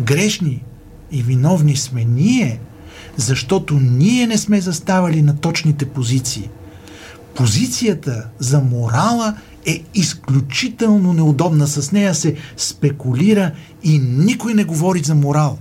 Грешни 0.00 0.62
и 1.12 1.22
виновни 1.22 1.76
сме 1.76 2.04
ние, 2.04 2.60
защото 3.16 3.74
ние 3.80 4.26
не 4.26 4.38
сме 4.38 4.60
заставали 4.60 5.22
на 5.22 5.36
точните 5.36 5.88
позиции. 5.88 6.48
Позицията 7.34 8.26
за 8.38 8.60
морала 8.60 9.36
е 9.66 9.82
изключително 9.94 11.12
неудобна. 11.12 11.66
С 11.66 11.92
нея 11.92 12.14
се 12.14 12.36
спекулира 12.56 13.52
и 13.82 13.98
никой 13.98 14.54
не 14.54 14.64
говори 14.64 15.00
за 15.00 15.14
морал. 15.14 15.58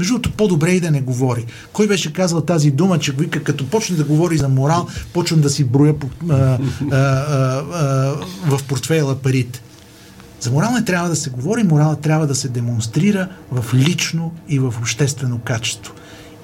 Между 0.00 0.14
другото, 0.14 0.36
по-добре 0.36 0.70
и 0.70 0.80
да 0.80 0.90
не 0.90 1.00
говори. 1.00 1.44
Кой 1.72 1.86
беше 1.86 2.12
казал 2.12 2.40
тази 2.40 2.70
дума, 2.70 2.98
че 2.98 3.12
вика, 3.12 3.42
като 3.42 3.66
почне 3.66 3.96
да 3.96 4.04
говори 4.04 4.36
за 4.36 4.48
морал, 4.48 4.86
почвам 5.12 5.40
да 5.40 5.50
си 5.50 5.64
броя 5.64 5.94
а, 6.30 6.34
а, 6.34 6.58
а, 6.90 6.96
а, 7.72 8.56
в 8.56 8.64
портфейла 8.68 9.14
парите. 9.14 9.62
За 10.40 10.50
морал 10.50 10.70
не 10.72 10.84
трябва 10.84 11.08
да 11.08 11.16
се 11.16 11.30
говори, 11.30 11.62
морал 11.62 11.96
трябва 11.96 12.26
да 12.26 12.34
се 12.34 12.48
демонстрира 12.48 13.28
в 13.50 13.74
лично 13.74 14.32
и 14.48 14.58
в 14.58 14.74
обществено 14.78 15.38
качество. 15.38 15.94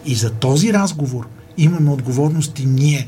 И 0.07 0.15
за 0.15 0.31
този 0.31 0.73
разговор 0.73 1.27
имаме 1.59 1.91
отговорности 1.91 2.67
ние, 2.67 3.07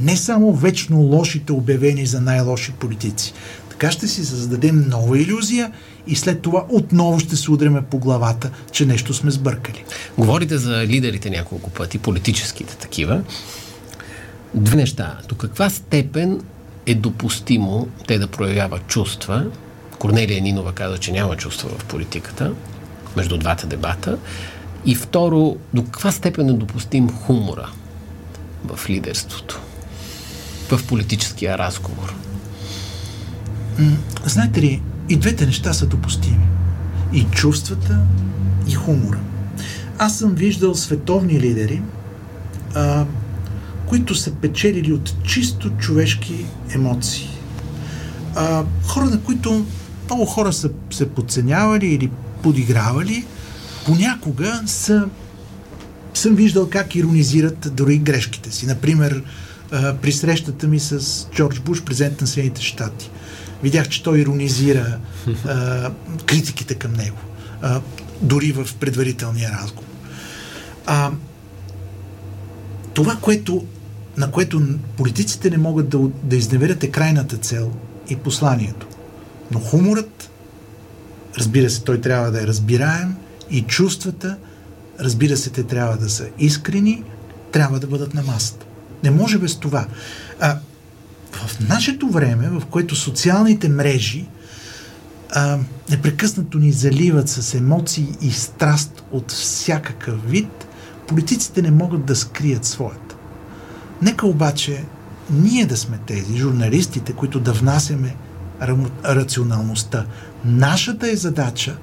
не 0.00 0.16
само 0.16 0.52
вечно 0.52 1.00
лошите 1.00 1.52
обявени 1.52 2.06
за 2.06 2.20
най-лоши 2.20 2.72
политици. 2.72 3.32
Така 3.78 3.92
ще 3.92 4.08
си 4.08 4.24
създадем 4.24 4.88
нова 4.88 5.18
иллюзия 5.18 5.72
и 6.06 6.16
след 6.16 6.42
това 6.42 6.64
отново 6.68 7.20
ще 7.20 7.36
се 7.36 7.50
удреме 7.50 7.82
по 7.82 7.98
главата, 7.98 8.50
че 8.72 8.86
нещо 8.86 9.14
сме 9.14 9.30
сбъркали. 9.30 9.84
Говорите 10.18 10.58
за 10.58 10.86
лидерите 10.86 11.30
няколко 11.30 11.70
пъти, 11.70 11.98
политическите 11.98 12.76
такива. 12.76 13.22
Две 14.54 14.76
неща. 14.76 15.18
До 15.28 15.34
каква 15.34 15.70
степен 15.70 16.40
е 16.86 16.94
допустимо 16.94 17.88
те 18.06 18.18
да 18.18 18.26
проявяват 18.26 18.86
чувства? 18.86 19.46
Корнелия 19.98 20.42
Нинова 20.42 20.72
каза, 20.72 20.98
че 20.98 21.12
няма 21.12 21.36
чувства 21.36 21.68
в 21.78 21.84
политиката, 21.84 22.52
между 23.16 23.38
двата 23.38 23.66
дебата. 23.66 24.18
И 24.86 24.94
второ, 24.94 25.56
до 25.74 25.84
каква 25.84 26.12
степен 26.12 26.48
е 26.48 26.52
допустим 26.52 27.10
хумора 27.10 27.70
в 28.64 28.90
лидерството, 28.90 29.60
в 30.70 30.86
политическия 30.86 31.58
разговор? 31.58 32.14
Знаете 34.24 34.62
ли, 34.62 34.82
и 35.08 35.16
двете 35.16 35.46
неща 35.46 35.72
са 35.72 35.86
допустими. 35.86 36.48
И 37.12 37.24
чувствата, 37.24 37.98
и 38.68 38.74
хумора. 38.74 39.18
Аз 39.98 40.18
съм 40.18 40.34
виждал 40.34 40.74
световни 40.74 41.40
лидери, 41.40 41.82
а, 42.74 43.04
които 43.86 44.14
са 44.14 44.30
печелили 44.30 44.92
от 44.92 45.22
чисто 45.24 45.70
човешки 45.70 46.46
емоции. 46.74 47.28
А, 48.34 48.64
хора, 48.86 49.04
на 49.04 49.20
които 49.20 49.66
много 50.06 50.24
хора 50.24 50.52
са 50.52 50.70
се 50.90 51.08
подценявали 51.08 51.86
или 51.86 52.10
подигравали, 52.42 53.24
понякога 53.86 54.62
са, 54.66 55.08
съм 56.14 56.34
виждал 56.34 56.70
как 56.70 56.94
иронизират 56.94 57.74
дори 57.74 57.98
грешките 57.98 58.50
си. 58.52 58.66
Например, 58.66 59.22
а, 59.72 59.94
при 59.94 60.12
срещата 60.12 60.68
ми 60.68 60.80
с 60.80 61.26
Джордж 61.34 61.60
Буш, 61.60 61.82
президент 61.82 62.20
на 62.20 62.26
Съединените 62.26 62.62
щати 62.62 63.10
видях, 63.62 63.88
че 63.88 64.02
той 64.02 64.18
иронизира 64.18 64.98
а, 65.46 65.90
критиките 66.26 66.74
към 66.74 66.92
него, 66.92 67.18
а, 67.62 67.80
дори 68.22 68.52
в 68.52 68.68
предварителния 68.80 69.50
разговор. 69.62 69.88
А, 70.86 71.10
това, 72.94 73.16
което, 73.16 73.64
на 74.16 74.30
което 74.30 74.62
политиците 74.96 75.50
не 75.50 75.58
могат 75.58 75.88
да, 75.88 75.98
да 76.22 76.36
изневерят 76.36 76.84
е 76.84 76.90
крайната 76.90 77.36
цел 77.36 77.72
и 78.10 78.16
посланието. 78.16 78.86
Но 79.50 79.58
хуморът 79.58 80.30
Разбира 81.38 81.70
се, 81.70 81.82
той 81.82 82.00
трябва 82.00 82.30
да 82.30 82.42
е 82.42 82.46
разбираем 82.46 83.16
и 83.50 83.62
чувствата, 83.62 84.36
разбира 85.00 85.36
се, 85.36 85.50
те 85.50 85.62
трябва 85.62 85.96
да 85.96 86.10
са 86.10 86.28
искрени, 86.38 87.04
трябва 87.52 87.80
да 87.80 87.86
бъдат 87.86 88.14
на 88.14 88.22
масата. 88.22 88.66
Не 89.04 89.10
може 89.10 89.38
без 89.38 89.56
това. 89.56 89.86
А, 90.40 90.58
в 91.46 91.60
нашето 91.68 92.08
време, 92.08 92.48
в 92.48 92.62
което 92.70 92.96
социалните 92.96 93.68
мрежи 93.68 94.26
а, 95.30 95.58
непрекъснато 95.90 96.58
ни 96.58 96.72
заливат 96.72 97.28
с 97.28 97.54
емоции 97.54 98.08
и 98.20 98.30
страст 98.30 99.04
от 99.10 99.32
всякакъв 99.32 100.30
вид, 100.30 100.66
политиците 101.08 101.62
не 101.62 101.70
могат 101.70 102.04
да 102.04 102.16
скрият 102.16 102.64
своята. 102.64 103.16
Нека 104.02 104.26
обаче 104.26 104.84
ние 105.30 105.66
да 105.66 105.76
сме 105.76 105.98
тези, 106.06 106.36
журналистите, 106.36 107.12
които 107.12 107.40
да 107.40 107.52
внасяме 107.52 108.16
рационалността. 109.04 110.06
Нашата 110.44 111.10
е 111.10 111.16
задача 111.16 111.76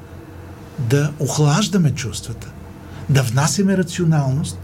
да 0.79 1.11
охлаждаме 1.19 1.91
чувствата, 1.91 2.47
да 3.09 3.23
внасяме 3.23 3.77
рационалност 3.77 4.59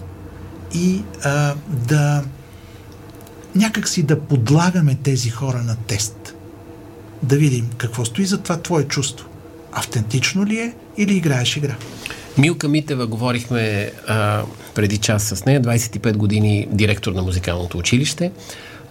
и 0.74 1.04
а, 1.24 1.56
да 1.88 2.24
някакси 3.56 4.04
да 4.04 4.20
подлагаме 4.20 4.98
тези 5.04 5.30
хора 5.30 5.58
на 5.58 5.76
тест. 5.76 6.36
Да 7.24 7.36
видим 7.36 7.70
какво 7.78 8.06
стои 8.06 8.26
за 8.26 8.38
това 8.38 8.62
твое 8.62 8.84
чувство. 8.84 9.28
Автентично 9.72 10.46
ли 10.46 10.60
е 10.60 10.74
или 10.98 11.16
играеш 11.16 11.58
игра? 11.58 11.76
Милка 12.38 12.68
Митева, 12.68 13.08
говорихме 13.08 13.92
а, 14.08 14.44
преди 14.76 14.98
час 14.98 15.24
с 15.24 15.46
нея, 15.46 15.62
25 15.62 16.18
години 16.18 16.68
директор 16.72 17.12
на 17.12 17.22
музикалното 17.22 17.78
училище. 17.78 18.32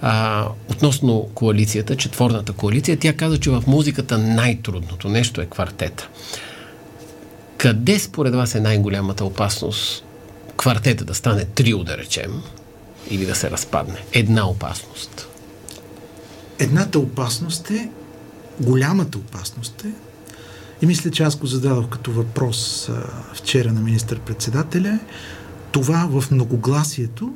А, 0.03 0.47
относно 0.71 1.29
коалицията, 1.35 1.97
четворната 1.97 2.53
коалиция, 2.53 2.99
тя 2.99 3.13
каза, 3.13 3.39
че 3.39 3.51
в 3.51 3.65
музиката 3.67 4.19
най-трудното 4.19 5.09
нещо 5.09 5.41
е 5.41 5.47
квартета. 5.47 6.09
Къде 7.57 7.99
според 7.99 8.35
вас 8.35 8.55
е 8.55 8.61
най-голямата 8.61 9.25
опасност 9.25 10.05
квартета 10.57 11.05
да 11.05 11.15
стане 11.15 11.45
трио, 11.45 11.85
да 11.85 11.99
речем, 11.99 12.43
или 13.11 13.27
да 13.27 13.35
се 13.35 13.51
разпадне? 13.51 14.05
Една 14.13 14.49
опасност. 14.49 15.29
Едната 16.59 16.99
опасност 16.99 17.71
е, 17.71 17.91
голямата 18.61 19.19
опасност 19.19 19.85
е, 19.85 19.93
и 20.83 20.87
мисля, 20.87 21.11
че 21.11 21.23
аз 21.23 21.37
го 21.37 21.47
зададох 21.47 21.89
като 21.89 22.13
въпрос 22.13 22.89
а, 22.89 23.03
вчера 23.35 23.73
на 23.73 23.81
министър-председателя, 23.81 24.99
това 25.73 26.09
в 26.11 26.31
многогласието 26.31 27.35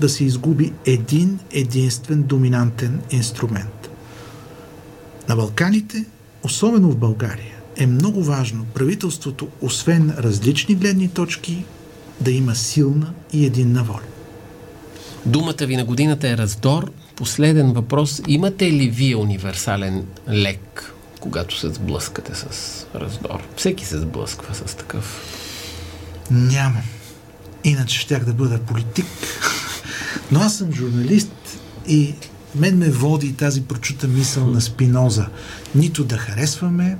да 0.00 0.08
се 0.08 0.24
изгуби 0.24 0.72
един 0.84 1.38
единствен 1.50 2.22
доминантен 2.22 3.00
инструмент. 3.10 3.90
На 5.28 5.36
Балканите, 5.36 6.04
особено 6.42 6.90
в 6.90 6.96
България, 6.96 7.56
е 7.76 7.86
много 7.86 8.24
важно 8.24 8.64
правителството, 8.64 9.48
освен 9.60 10.14
различни 10.18 10.74
гледни 10.74 11.08
точки, 11.08 11.64
да 12.20 12.30
има 12.30 12.54
силна 12.54 13.12
и 13.32 13.46
единна 13.46 13.84
воля. 13.84 14.15
Думата 15.26 15.66
ви 15.66 15.76
на 15.76 15.84
годината 15.84 16.28
е 16.28 16.36
раздор. 16.36 16.92
Последен 17.16 17.72
въпрос. 17.72 18.22
Имате 18.28 18.72
ли 18.72 18.88
вие 18.88 19.16
универсален 19.16 20.06
лек, 20.28 20.94
когато 21.20 21.58
се 21.58 21.68
сблъскате 21.68 22.34
с 22.34 22.46
раздор? 22.94 23.42
Всеки 23.56 23.84
се 23.84 23.98
сблъсква 23.98 24.54
с 24.54 24.74
такъв. 24.74 25.22
Нямам. 26.30 26.82
Иначе 27.64 27.98
щях 27.98 28.24
да 28.24 28.32
бъда 28.32 28.58
политик. 28.58 29.06
Но 30.32 30.40
аз 30.40 30.56
съм 30.56 30.72
журналист 30.72 31.58
и 31.88 32.14
мен 32.54 32.78
ме 32.78 32.90
води 32.90 33.32
тази 33.32 33.62
прочута 33.62 34.08
мисъл 34.08 34.46
на 34.46 34.60
Спиноза. 34.60 35.26
Нито 35.74 36.04
да 36.04 36.16
харесваме 36.16 36.98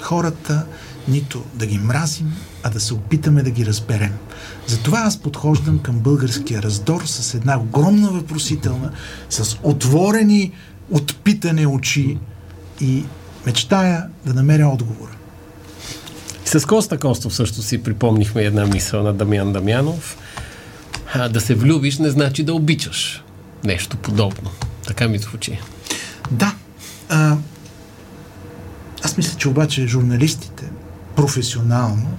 хората, 0.00 0.66
нито 1.08 1.44
да 1.54 1.66
ги 1.66 1.78
мразим, 1.78 2.32
а 2.62 2.70
да 2.70 2.80
се 2.80 2.94
опитаме 2.94 3.42
да 3.42 3.50
ги 3.50 3.66
разберем. 3.66 4.12
Затова 4.66 4.98
аз 4.98 5.18
подхождам 5.18 5.78
към 5.78 5.98
българския 5.98 6.62
раздор 6.62 7.02
с 7.06 7.34
една 7.34 7.58
огромна 7.58 8.08
въпросителна, 8.08 8.90
с 9.30 9.58
отворени, 9.62 10.52
отпитане 10.90 11.66
очи 11.66 12.18
и 12.80 13.04
мечтая 13.46 14.06
да 14.26 14.34
намеря 14.34 14.68
отговора. 14.68 15.12
С 16.44 16.66
Коста 16.66 16.98
Костов 16.98 17.34
също 17.34 17.62
си 17.62 17.82
припомнихме 17.82 18.42
една 18.42 18.66
мисъл 18.66 19.02
на 19.02 19.14
Дамян 19.14 19.52
Дамянов. 19.52 20.18
А, 21.14 21.28
да 21.28 21.40
се 21.40 21.54
влюбиш 21.54 21.98
не 21.98 22.10
значи 22.10 22.44
да 22.44 22.54
обичаш. 22.54 23.24
Нещо 23.64 23.96
подобно. 23.96 24.50
Така 24.86 25.08
ми 25.08 25.18
звучи. 25.18 25.58
Да. 26.30 26.54
А, 27.08 27.36
аз 29.02 29.16
мисля, 29.16 29.38
че 29.38 29.48
обаче 29.48 29.86
журналистите 29.86 30.67
професионално 31.18 32.16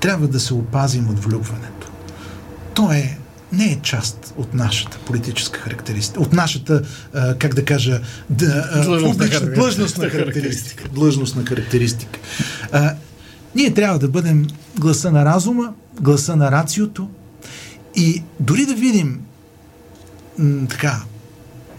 трябва 0.00 0.28
да 0.28 0.40
се 0.40 0.54
опазим 0.54 1.08
от 1.08 1.24
влюбването. 1.24 1.90
То 2.74 2.92
е 2.92 3.18
не 3.52 3.64
е 3.64 3.80
част 3.82 4.34
от 4.36 4.54
нашата 4.54 4.98
политическа 4.98 5.60
характеристика, 5.60 6.20
от 6.20 6.32
нашата, 6.32 6.82
а, 7.14 7.34
как 7.34 7.54
да 7.54 7.64
кажа, 7.64 8.00
да, 8.30 8.70
а, 8.72 9.02
публична 9.02 9.50
длъжностна 9.50 10.08
характеристика. 10.08 10.88
Длъжностна 10.88 11.44
характеристика. 11.46 12.18
А, 12.72 12.94
ние 13.54 13.74
трябва 13.74 13.98
да 13.98 14.08
бъдем 14.08 14.46
гласа 14.78 15.12
на 15.12 15.24
разума, 15.24 15.72
гласа 16.00 16.36
на 16.36 16.50
рациото 16.50 17.08
и 17.94 18.22
дори 18.40 18.66
да 18.66 18.74
видим 18.74 19.20
м, 20.38 20.66
така 20.68 21.02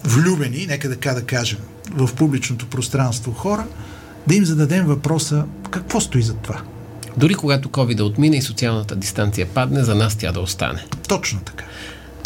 влюбени, 0.04 0.66
нека 0.68 0.90
така 0.90 1.14
да 1.14 1.24
кажем, 1.24 1.60
в 1.92 2.10
публичното 2.16 2.66
пространство 2.66 3.32
хора, 3.32 3.66
да 4.28 4.36
им 4.36 4.46
зададем 4.46 4.86
въпроса 4.86 5.44
какво 5.70 6.00
стои 6.00 6.22
за 6.22 6.34
това. 6.34 6.62
Дори 7.18 7.34
когато 7.34 7.70
COVID 7.70 7.96
да 7.96 8.06
отмине 8.06 8.38
и 8.38 8.42
социалната 8.42 8.96
дистанция 8.96 9.48
падне, 9.54 9.84
за 9.84 9.96
нас 9.96 10.16
тя 10.16 10.32
да 10.32 10.40
остане. 10.40 10.86
Точно 11.08 11.40
така. 11.40 11.66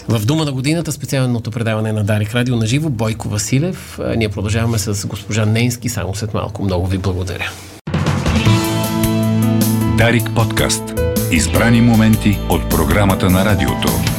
В 0.10 0.26
Дума 0.26 0.46
на 0.46 0.52
годината 0.52 0.92
специалното 0.92 1.52
предаване 1.52 1.92
на 1.92 2.04
Дарик 2.04 2.36
Радио 2.36 2.56
на 2.56 2.66
живо 2.66 2.90
Бойко 2.90 3.30
Василев. 3.30 4.00
Ние 4.18 4.30
продължаваме 4.30 4.78
с 4.78 5.08
госпожа 5.08 5.46
Нейнски 5.46 5.90
само 5.90 6.16
след 6.16 6.34
малко. 6.34 6.64
Много 6.64 6.88
ви 6.88 6.98
благодаря. 6.98 7.52
Дарик 9.98 10.30
подкаст. 10.36 10.84
Избрани 11.32 11.82
моменти 11.82 12.40
от 12.50 12.70
програмата 12.70 13.30
на 13.30 13.46
радиото. 13.46 14.17